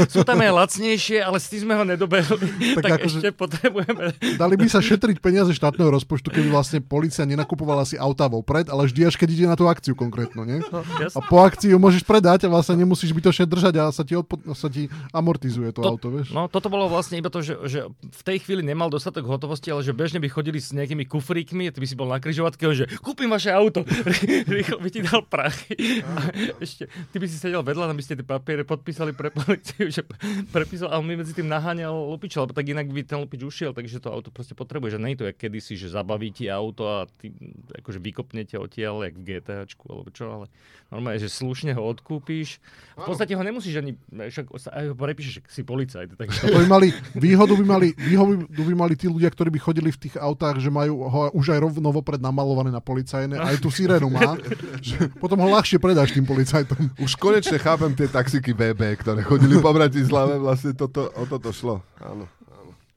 sú 0.08 0.22
tam 0.22 0.38
aj 0.38 0.52
lacnejšie, 0.52 1.22
ale 1.22 1.38
s 1.38 1.48
tým 1.48 1.64
sme 1.64 1.74
ho 1.76 1.84
nedobehli, 1.86 2.74
Tak 2.76 2.82
tak, 2.82 2.92
akože- 3.00 3.18
ešte 3.18 3.30
potrebujeme. 3.32 4.12
Dali 4.36 4.56
by 4.56 4.66
sa 4.68 4.80
šetriť 4.80 5.20
peniaze 5.20 5.52
štátneho 5.52 5.88
rozpočtu, 5.90 6.28
keby 6.28 6.48
vlastne 6.50 6.80
policia 6.82 7.24
nenakupovala 7.24 7.84
si 7.84 7.96
autá 7.96 8.26
vopred, 8.26 8.68
ale 8.68 8.86
vždy 8.86 9.02
až 9.06 9.16
keď 9.16 9.28
ide 9.30 9.46
na 9.46 9.56
tú 9.56 9.66
akciu 9.66 9.94
konkrétnu, 9.94 10.44
nie? 10.44 10.60
No, 10.66 10.82
A 11.14 11.20
po 11.22 11.40
akcii 11.40 11.72
ju 11.72 11.78
môžeš 11.78 12.04
predať 12.04 12.46
a 12.46 12.50
vlastne 12.50 12.76
nemusíš 12.76 13.12
bytočne 13.12 13.46
držať 13.46 13.74
a 13.78 13.84
sa 13.90 14.02
ti, 14.02 14.14
odpo- 14.14 14.40
sa 14.52 14.68
ti 14.68 14.90
amortizuje 15.12 15.70
to, 15.70 15.82
To- 15.84 15.92
auto, 15.98 16.08
vieš? 16.10 16.32
No 16.32 16.48
toto 16.48 16.70
bolo 16.70 16.88
vlastne 16.88 17.20
iba 17.20 17.30
to, 17.30 17.44
že, 17.44 17.54
že 17.68 17.80
v 17.92 18.22
tej 18.24 18.42
chvíli 18.42 18.62
nemal 18.62 18.88
dostatok 18.88 19.26
hotovosti, 19.26 19.70
ale 19.70 19.82
že 19.82 19.92
bežne 19.92 20.18
by 20.18 20.30
chodili 20.30 20.58
s 20.58 20.72
nejakými 20.72 21.06
kufríkmi, 21.06 21.70
ty 21.70 21.78
by 21.78 21.88
si 21.88 21.94
bol 21.94 22.08
na 22.08 22.18
kryžovatke, 22.18 22.64
že 22.72 22.86
kúpim 23.02 23.30
vaše 23.30 23.52
auto, 23.52 23.84
rýchlo 24.56 24.80
by 24.80 24.90
ti 24.90 25.02
dal 25.04 25.22
prachy. 25.22 26.02
A 26.02 26.32
ešte, 26.58 26.88
ty 27.12 27.18
by 27.20 27.26
si 27.28 27.38
sedel 27.38 27.62
vedľa, 27.62 27.92
aby 27.92 28.02
ste 28.02 28.16
tie 28.16 28.26
papiere 28.26 28.64
podpísali 28.64 29.12
pre 29.12 29.30
policiu, 29.30 29.92
že 29.92 30.02
prepísal, 30.50 30.90
ale 30.90 31.04
my 31.04 31.22
medzi 31.22 31.36
tým 31.36 31.46
naháňal 31.46 31.92
lupič, 31.92 32.38
lebo 32.38 32.54
tak 32.54 32.66
inak 32.66 32.88
by 32.88 33.02
ten 33.04 33.20
lupič 33.20 33.44
ušiel, 33.44 33.76
takže 33.76 34.00
to 34.00 34.10
auto 34.10 34.30
proste 34.30 34.54
potrebuje, 34.54 34.96
že 34.96 35.02
nie 35.02 35.14
je 35.14 35.20
to 35.22 35.28
jak 35.28 35.38
kedysi, 35.38 35.74
že 35.76 35.92
zabaví 35.92 36.32
ti 36.32 36.48
auto 36.48 36.86
a 36.86 36.98
ty 37.20 37.34
akože 37.76 38.00
vykopnete 38.00 38.56
odtiaľ, 38.56 39.10
jak 39.10 39.16
v 39.16 39.24
GTAčku, 39.26 39.86
alebo 39.90 40.10
čo, 40.10 40.26
ale 40.32 40.46
normálne, 40.90 41.18
že 41.18 41.28
slušne 41.28 41.74
ho 41.74 41.84
odkúpíš. 41.84 42.62
V 42.96 43.04
podstate 43.04 43.34
ho 43.34 43.44
nemusíš 43.44 43.82
ani, 43.82 43.98
však 44.12 44.54
aj 44.86 44.90
ho 44.94 44.98
prepíšeš, 44.98 45.34
že 45.38 45.42
si 45.50 45.62
policajt, 45.66 46.14
takže 46.14 46.38
To 46.48 46.62
by 46.62 46.68
mali, 46.70 46.88
výhodu 47.18 47.54
by 47.58 47.66
mali, 47.66 47.88
výhodu 47.98 48.46
by 48.46 48.76
mali 48.78 48.94
tí 48.94 49.10
ľudia, 49.10 49.28
ktorí 49.34 49.50
by 49.50 49.60
chodili 49.60 49.90
v 49.90 50.00
tých 50.06 50.16
autách, 50.22 50.62
že 50.62 50.70
majú 50.70 51.10
ho 51.10 51.34
už 51.34 51.58
aj 51.58 51.60
rovno 51.66 51.90
vopred 51.90 52.22
namalované 52.22 52.70
na 52.70 52.80
policajné, 52.80 53.36
aj 53.42 53.58
tú 53.60 53.74
sirénu 53.74 54.14
má, 54.14 54.38
že 54.86 55.10
potom 55.18 55.42
ho 55.42 55.50
ľahšie 55.50 55.82
predáš 55.82 56.14
tým 56.14 56.24
policajtom. 56.24 56.94
Už 57.02 57.18
konečne 57.18 57.58
chápem 57.58 57.92
tie 57.98 58.06
taxiky 58.06 58.54
BB, 58.54 59.02
ktoré 59.02 59.26
chodili 59.26 59.58
po 59.58 59.74
Bratislave, 59.74 60.38
vlastne 60.38 60.78
toto, 60.78 61.10
o 61.18 61.26
toto 61.26 61.50
šlo. 61.50 61.82
Áno. 62.00 62.30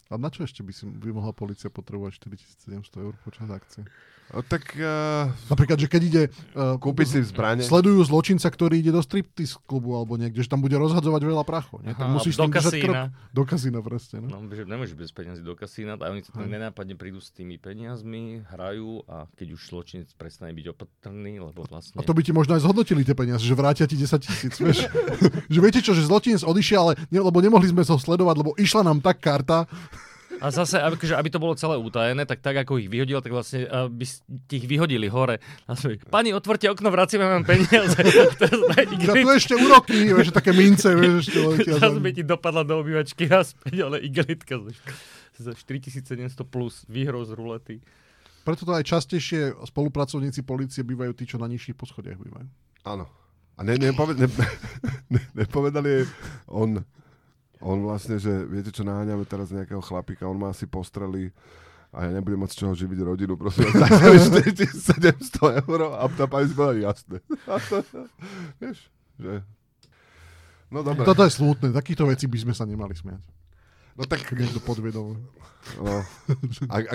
A 0.08 0.16
na 0.16 0.32
čo 0.32 0.40
ešte 0.40 0.64
by, 0.64 0.72
si, 0.72 0.88
by 0.88 1.12
mohla 1.12 1.36
policia 1.36 1.68
potrebovať 1.68 2.24
4700 2.24 3.04
eur 3.04 3.12
počas 3.20 3.48
akcie? 3.52 3.84
No, 4.28 4.44
tak 4.44 4.76
uh, 4.76 5.32
Napríklad, 5.48 5.80
že 5.80 5.88
keď 5.88 6.02
ide... 6.04 6.22
Uh, 6.52 6.76
kúpiť 6.76 7.06
si 7.08 7.18
zbranie. 7.24 7.64
Sledujú 7.64 8.04
zločinca, 8.04 8.44
ktorý 8.52 8.76
ide 8.76 8.92
do 8.92 9.00
striptease 9.00 9.56
klubu 9.64 9.96
alebo 9.96 10.20
niekde, 10.20 10.44
že 10.44 10.52
tam 10.52 10.60
bude 10.60 10.76
rozhadzovať 10.76 11.22
veľa 11.24 11.44
prachu. 11.48 11.80
Nie? 11.80 11.96
Tak 11.96 12.12
Aha, 12.12 12.12
musíš 12.12 12.36
do 12.36 12.44
kasína. 12.52 12.84
krok. 12.84 12.96
Do 13.32 13.42
kasína, 13.48 13.78
presne. 13.80 14.16
No. 14.20 14.36
No, 14.36 14.52
že 14.52 14.68
nemôžeš 14.68 15.00
bez 15.00 15.10
peniazy 15.16 15.40
do 15.40 15.56
kasína 15.56 15.96
a 15.96 16.12
oni 16.12 16.20
sa 16.20 16.36
tam 16.36 16.44
nenápadne 16.44 16.92
prídu 17.00 17.24
s 17.24 17.32
tými 17.32 17.56
peniazmi, 17.56 18.44
hrajú 18.52 19.00
a 19.08 19.24
keď 19.32 19.56
už 19.56 19.60
zločinec 19.72 20.08
prestane 20.12 20.52
byť 20.52 20.66
opatrný, 20.76 21.40
lebo 21.40 21.64
vlastne... 21.64 21.96
A 21.96 22.04
to 22.04 22.12
by 22.12 22.20
ti 22.20 22.36
možno 22.36 22.52
aj 22.52 22.68
zhodnotili 22.68 23.08
tie 23.08 23.16
peniaze, 23.16 23.40
že 23.40 23.56
vrátia 23.56 23.88
ti 23.88 23.96
10 23.96 24.12
tisíc, 24.20 24.54
vieš. 24.64 24.84
že 25.48 25.58
viete 25.58 25.80
čo, 25.80 25.96
že 25.96 26.04
zločinec 26.04 26.44
odišiel, 26.44 26.80
ale 26.84 26.92
ne, 27.08 27.20
lebo 27.24 27.40
nemohli 27.40 27.72
sme 27.72 27.80
ho 27.80 27.96
sledovať, 27.96 28.36
lebo 28.44 28.52
išla 28.60 28.84
nám 28.84 29.00
tak 29.00 29.24
karta. 29.24 29.64
A 30.38 30.48
zase, 30.48 30.78
akože, 30.78 31.12
aby 31.12 31.28
to 31.28 31.36
bolo 31.36 31.52
celé 31.52 31.74
utajené, 31.74 32.22
tak 32.22 32.38
tak, 32.38 32.56
ako 32.58 32.78
ich 32.78 32.86
vyhodil, 32.86 33.18
tak 33.18 33.30
vlastne 33.30 33.62
by 33.86 34.02
s- 34.02 34.22
ti 34.46 34.58
ich 34.58 34.66
vyhodili 34.66 35.06
hore. 35.06 35.42
Pani, 36.06 36.30
otvorte 36.30 36.66
okno, 36.66 36.88
vraciame 36.88 37.26
vám 37.26 37.42
peniaze. 37.42 37.98
Za 39.02 39.14
tu 39.14 39.28
ešte 39.28 39.54
úroky, 39.54 40.08
vieš, 40.08 40.30
že 40.30 40.34
také 40.34 40.52
mince, 40.52 40.92
vieš, 40.92 41.26
ešte 41.26 41.38
letia. 41.40 41.72
za 41.74 41.80
Teraz 41.80 41.96
by 41.96 42.10
ti 42.10 42.22
dopadla 42.22 42.62
do 42.62 42.78
obývačky 42.78 43.26
a 43.26 43.42
späť, 43.42 43.76
ale 43.80 43.98
igelitka 44.00 44.58
za, 44.58 44.70
za 45.40 45.52
4700 45.52 46.06
plus 46.44 46.86
výhrou 46.86 47.22
z 47.22 47.34
rulety. 47.34 47.76
Preto 48.42 48.64
to 48.64 48.72
aj 48.72 48.86
častejšie 48.86 49.52
spolupracovníci 49.66 50.40
policie 50.40 50.80
bývajú 50.80 51.12
tí, 51.12 51.26
čo 51.26 51.36
na 51.36 51.46
nižších 51.46 51.74
poschodiach 51.74 52.16
bývajú. 52.16 52.48
Áno. 52.86 53.04
A 53.58 53.66
ne, 53.66 53.74
nepoved, 53.74 54.16
ne, 54.16 54.30
on, 56.46 56.78
on 57.58 57.82
vlastne, 57.82 58.18
že 58.18 58.30
viete 58.46 58.70
čo, 58.70 58.86
naháňame 58.86 59.26
teraz 59.26 59.50
nejakého 59.50 59.82
chlapika, 59.82 60.30
on 60.30 60.38
má 60.38 60.54
asi 60.54 60.66
postrely 60.66 61.34
a 61.88 62.04
ja 62.04 62.10
nebudem 62.20 62.38
mať 62.44 62.52
z 62.52 62.58
čoho 62.62 62.72
živiť 62.76 62.98
rodinu, 63.00 63.34
prosím 63.40 63.72
vás, 63.72 63.88
dajte 63.88 64.04
mi 64.12 64.18
4700 64.76 65.64
eur 65.64 65.80
a 65.96 66.04
tá 66.12 66.28
pani 66.28 66.46
si 66.46 66.54
povedala, 66.54 66.92
jasné. 66.92 67.16
A 67.48 67.56
to, 67.68 67.76
vieš, 68.60 68.78
že... 69.16 69.40
No 70.68 70.84
dobre, 70.84 71.08
Toto 71.08 71.24
je 71.24 71.32
smutné, 71.32 71.72
takýchto 71.72 72.04
vecí 72.04 72.28
by 72.28 72.38
sme 72.44 72.52
sa 72.52 72.68
nemali 72.68 72.92
smiať. 72.92 73.24
No 73.98 74.04
tak, 74.06 74.22
niekto 74.30 74.62
podviedol. 74.62 75.18
no. 75.82 75.96
A, 76.70 76.76
a 76.80 76.94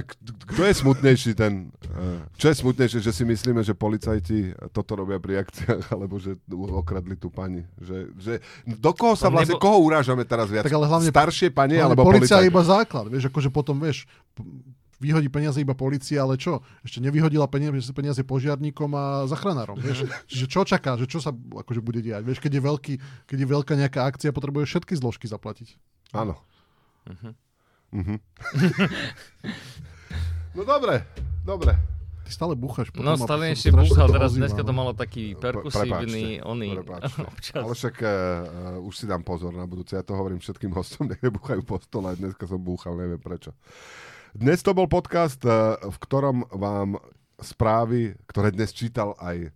kto 0.50 0.62
je 0.64 0.74
smutnejší 0.74 1.36
ten, 1.36 1.70
eh, 1.84 2.24
čo 2.40 2.50
je 2.50 2.56
smutnejšie, 2.58 3.04
že 3.04 3.12
si 3.12 3.22
myslíme, 3.22 3.62
že 3.62 3.76
policajti 3.76 4.56
toto 4.72 4.96
robia 4.96 5.20
pri 5.20 5.44
akciách, 5.44 5.92
alebo 5.94 6.18
že 6.18 6.40
okradli 6.50 7.14
tú 7.14 7.28
pani, 7.30 7.68
že, 7.78 8.10
že 8.18 8.34
do 8.66 8.96
koho 8.96 9.14
sa 9.14 9.28
vlastne, 9.30 9.60
nebo- 9.60 9.62
koho 9.62 9.78
urážame 9.84 10.24
teraz 10.24 10.48
viac? 10.50 10.64
Tak 10.66 10.74
ale 10.74 10.88
hlavne- 10.88 11.12
Staršie 11.12 11.52
pani, 11.52 11.78
Ale 11.78 11.92
alebo 11.92 12.08
policia 12.08 12.40
je 12.40 12.48
policajti? 12.48 12.50
iba 12.50 12.62
základ, 12.64 13.06
vieš, 13.12 13.24
akože 13.30 13.50
potom, 13.52 13.76
vieš, 13.78 14.08
vyhodí 14.98 15.28
peniaze 15.28 15.60
iba 15.60 15.76
policia, 15.76 16.24
ale 16.24 16.40
čo? 16.40 16.64
Ešte 16.80 17.04
nevyhodila 17.04 17.44
peniaze, 17.52 17.92
peniaze 17.92 18.24
požiarníkom 18.24 18.88
a 18.96 19.04
zachranárom, 19.28 19.76
vieš? 19.76 20.08
Čiže 20.32 20.46
čo 20.48 20.64
čaká, 20.64 20.96
že 20.96 21.06
čo 21.12 21.20
sa 21.20 21.36
akože 21.36 21.84
bude 21.84 22.00
diať? 22.00 22.24
Vieš, 22.24 22.40
keď 22.40 22.52
je, 22.56 22.62
veľký, 22.64 22.94
keď 23.28 23.38
je 23.38 23.48
veľká 23.52 23.74
nejaká 23.76 24.08
akcia, 24.08 24.32
potrebuje 24.32 24.64
všetky 24.64 24.96
zložky 24.96 25.28
zaplatiť. 25.28 25.76
Áno. 26.16 26.40
Mhm. 27.08 27.32
Mhm. 27.94 28.16
no 30.58 30.62
dobre, 30.66 31.06
dobre. 31.46 31.78
Ty 32.24 32.32
stále 32.32 32.56
búchaš. 32.56 32.88
No 32.96 33.20
stále 33.20 33.52
ešte 33.52 33.70
búchal, 33.76 34.08
to 34.08 34.16
teraz 34.16 34.32
ozýva, 34.32 34.48
dneska 34.48 34.64
to 34.64 34.72
no. 34.72 34.80
malo 34.80 34.92
taký 34.96 35.36
perkusívny, 35.36 36.40
oný, 36.40 36.80
Prepáčte. 36.80 37.22
občas. 37.36 37.60
Ale 37.60 37.74
však 37.76 37.96
uh, 38.00 38.88
už 38.88 38.94
si 38.96 39.06
dám 39.06 39.28
pozor 39.28 39.52
na 39.52 39.68
budúce. 39.68 40.00
Ja 40.00 40.08
to 40.08 40.16
hovorím 40.16 40.40
všetkým 40.40 40.72
hostom, 40.72 41.06
nech 41.12 41.20
nebúchajú 41.20 41.62
po 41.68 41.78
stole. 41.84 42.16
Aj 42.16 42.18
dneska 42.18 42.48
som 42.48 42.64
búchal, 42.64 42.96
neviem 42.96 43.20
prečo. 43.20 43.52
Dnes 44.32 44.64
to 44.64 44.72
bol 44.72 44.88
podcast, 44.88 45.44
uh, 45.44 45.76
v 45.84 45.98
ktorom 46.00 46.48
vám 46.50 46.96
správy, 47.44 48.16
ktoré 48.26 48.56
dnes 48.56 48.72
čítal 48.72 49.20
aj 49.20 49.52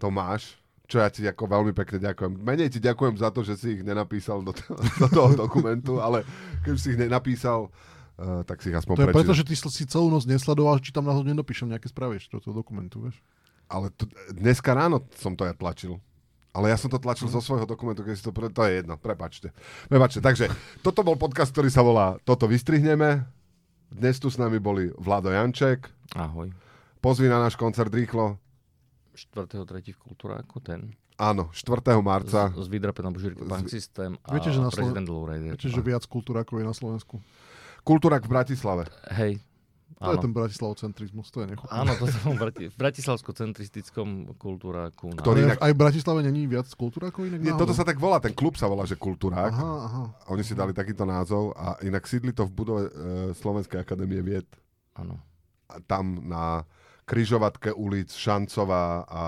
Tomáš, 0.00 0.56
Čo 0.86 1.02
ja 1.02 1.10
ti 1.10 1.26
ako 1.26 1.50
veľmi 1.50 1.72
pekne 1.74 1.98
ďakujem. 1.98 2.32
Menej 2.38 2.70
ti 2.70 2.78
ďakujem 2.78 3.18
za 3.18 3.34
to, 3.34 3.42
že 3.42 3.58
si 3.58 3.68
ich 3.78 3.82
nenapísal 3.82 4.42
do, 4.46 4.54
to, 4.54 4.78
do 5.02 5.08
toho 5.10 5.30
dokumentu, 5.34 5.98
ale 5.98 6.22
keď 6.62 6.74
si 6.78 6.94
ich 6.94 6.98
nenapísal, 6.98 7.68
uh, 7.68 8.46
tak 8.46 8.62
si 8.62 8.70
ich 8.70 8.76
aspoň 8.78 8.94
To 8.94 9.02
je 9.02 9.06
prečítal. 9.10 9.20
preto, 9.26 9.32
že 9.34 9.44
ty 9.44 9.54
si 9.58 9.84
celú 9.90 10.06
noc 10.08 10.22
nesledoval, 10.30 10.78
či 10.78 10.94
tam 10.94 11.10
náhodou 11.10 11.26
nenapíšem 11.26 11.66
nejaké 11.66 11.90
správy 11.90 12.22
do 12.30 12.38
toho 12.38 12.54
dokumentu, 12.54 13.02
vieš. 13.02 13.18
Ale 13.66 13.90
to, 13.98 14.06
dneska 14.30 14.70
ráno 14.70 15.02
som 15.18 15.34
to 15.34 15.42
ja 15.42 15.54
tlačil. 15.54 15.98
Ale 16.56 16.72
ja 16.72 16.78
som 16.80 16.88
to 16.88 16.96
tlačil 16.96 17.28
zo 17.28 17.44
svojho 17.44 17.68
dokumentu, 17.68 18.00
keď 18.00 18.14
si 18.16 18.24
to... 18.24 18.32
Pre... 18.32 18.48
To 18.48 18.64
je 18.64 18.80
jedno, 18.80 18.96
prepačte. 18.96 19.52
Prepačte. 19.92 20.24
Takže 20.24 20.48
toto 20.80 21.04
bol 21.04 21.20
podcast, 21.20 21.52
ktorý 21.52 21.68
sa 21.68 21.84
volá 21.84 22.16
Toto 22.24 22.48
vystrihneme. 22.48 23.28
Dnes 23.92 24.16
tu 24.16 24.32
s 24.32 24.40
nami 24.40 24.56
boli 24.56 24.88
Vlado 24.96 25.28
Janček. 25.28 25.92
Ahoj. 26.16 26.48
Pozvi 27.04 27.28
na 27.28 27.44
náš 27.44 27.60
koncert 27.60 27.92
rýchlo. 27.92 28.40
4.3. 29.16 29.64
v 29.88 29.98
Kultúráku, 29.98 30.60
ten. 30.60 30.92
Áno, 31.16 31.48
4. 31.50 31.64
marca. 31.98 32.52
S, 32.52 32.60
s 32.60 32.68
vydrapenou 32.68 33.08
Bužírkou 33.08 33.44
Bank 33.44 33.66
Z- 33.66 33.72
System 33.74 34.20
a 34.20 34.36
Viete, 34.36 34.48
že 34.48 34.60
na 34.60 34.68
Slo- 34.68 34.84
prezident 34.84 35.06
Lowrider. 35.06 35.56
Viete, 35.56 35.66
že 35.66 35.80
viac 35.80 36.04
kultúrakov 36.04 36.60
je 36.60 36.66
na 36.66 36.72
Slovensku. 36.72 37.16
Kultúrak 37.82 38.22
v 38.22 38.30
Bratislave. 38.30 38.84
Hej. 39.10 39.40
To 39.96 40.12
je 40.12 40.18
Áno. 40.18 40.20
ten 40.20 40.32
bratislavocentrizmus, 40.34 41.30
to 41.30 41.40
je 41.40 41.48
nechutné. 41.48 41.72
Áno, 41.72 41.96
to 41.96 42.04
som 42.06 42.36
v, 42.36 42.38
Brati- 42.38 42.68
v 42.68 42.76
bratislavsko-centristickom 42.76 44.08
kultúráku. 44.36 45.08
Ktorý- 45.14 45.46
inak- 45.46 45.56
aj 45.58 45.72
v 45.72 45.78
Bratislave 45.78 46.20
není 46.20 46.44
viac 46.44 46.68
kultúrakov 46.68 47.24
inak? 47.24 47.40
Nie, 47.40 47.54
toto 47.54 47.72
sa 47.72 47.80
tak 47.80 47.96
volá, 47.96 48.18
ten 48.18 48.32
klub 48.32 48.54
sa 48.54 48.66
volá, 48.66 48.84
že 48.84 48.94
Kultúrák. 48.94 49.48
Aha, 49.48 49.72
aha. 49.80 50.02
A 50.12 50.26
Oni 50.28 50.42
si 50.42 50.52
dali 50.52 50.72
takýto 50.72 51.04
názov 51.04 51.54
a 51.54 51.80
inak 51.80 52.04
sídli 52.04 52.30
to 52.30 52.44
v 52.44 52.52
budove 52.52 52.82
e, 52.82 52.90
Slovenskej 53.32 53.78
akadémie 53.78 54.20
vied. 54.20 54.44
Áno. 54.92 55.16
Tam 55.84 56.20
na 56.20 56.60
kryžovatke 57.06 57.70
ulic 57.70 58.10
Šancová 58.10 59.06
a 59.06 59.22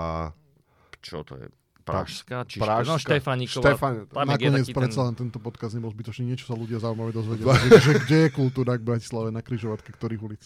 Čo 0.99 1.23
to 1.23 1.39
je? 1.39 1.47
Pražská? 1.87 2.45
Či 2.45 2.61
Pražská. 2.61 2.91
No, 2.93 3.01
Štefánikova. 3.01 3.63
Štefan... 3.65 3.93
Nakoniec 4.13 4.67
predsa 4.69 5.01
ten... 5.01 5.07
len 5.09 5.15
tento 5.17 5.39
podcast 5.41 5.73
nebol 5.73 5.89
zbytočný. 5.89 6.29
Niečo 6.29 6.53
sa 6.53 6.53
ľudia 6.53 6.77
zaujímavé 6.77 7.09
dozvedeli. 7.15 7.49
že, 7.65 7.81
že 7.81 7.93
kde 8.05 8.17
je 8.27 8.29
kultúra 8.29 8.77
v 8.77 8.85
Bratislave 8.93 9.33
na 9.33 9.41
kryžovatke 9.41 9.89
ktorých 9.95 10.21
ulic. 10.21 10.43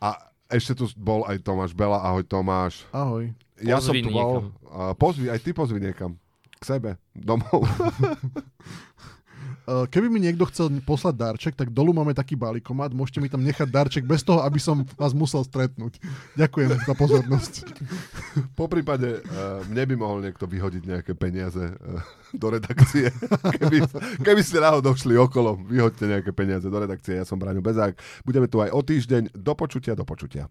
A 0.00 0.16
ešte 0.48 0.72
tu 0.72 0.88
bol 0.96 1.28
aj 1.28 1.44
Tomáš 1.44 1.76
Bela. 1.76 2.00
Ahoj 2.00 2.24
Tomáš. 2.24 2.88
Ahoj. 2.96 3.28
Ja 3.60 3.76
som 3.76 3.92
Pozvi 3.92 4.00
tu 4.00 4.08
bol. 4.08 4.16
niekam. 4.16 4.44
A 4.72 4.82
pozvi, 4.96 5.26
aj 5.28 5.40
ty 5.44 5.50
pozvi 5.52 5.78
niekam. 5.84 6.16
K 6.56 6.62
sebe. 6.64 6.90
Domov. 7.12 7.60
Uh, 9.70 9.86
Keby 9.86 10.10
mi 10.10 10.18
niekto 10.18 10.42
chcel 10.50 10.66
poslať 10.82 11.14
darček, 11.14 11.54
tak 11.54 11.70
dolu 11.70 11.94
máme 11.94 12.10
taký 12.10 12.34
balíkomat. 12.34 12.90
Môžete 12.90 13.22
mi 13.22 13.30
tam 13.30 13.46
nechať 13.46 13.70
darček 13.70 14.02
bez 14.02 14.26
toho, 14.26 14.42
aby 14.42 14.58
som 14.58 14.82
vás 14.98 15.14
musel 15.14 15.46
stretnúť. 15.46 16.02
Ďakujem 16.34 16.74
za 16.74 16.94
pozornosť. 16.98 17.52
po 18.58 18.66
prípade 18.66 19.22
uh, 19.22 19.62
mne 19.70 19.84
by 19.86 19.94
mohol 19.94 20.18
niekto 20.26 20.50
vyhodiť 20.50 20.82
nejaké 20.90 21.12
peniaze 21.14 21.62
uh, 21.62 22.02
do 22.34 22.50
redakcie. 22.50 23.14
keby, 23.62 23.86
keby 24.26 24.42
ste 24.42 24.58
náhodou 24.58 24.98
šli 24.98 25.14
okolo, 25.14 25.62
vyhoďte 25.62 26.18
nejaké 26.18 26.30
peniaze 26.34 26.66
do 26.66 26.78
redakcie. 26.82 27.22
Ja 27.22 27.22
som 27.22 27.38
Braňo 27.38 27.62
Bezák. 27.62 27.94
Budeme 28.26 28.50
tu 28.50 28.58
aj 28.58 28.74
o 28.74 28.82
týždeň. 28.82 29.38
Do 29.38 29.54
počutia, 29.54 29.94
do 29.94 30.02
počutia. 30.02 30.50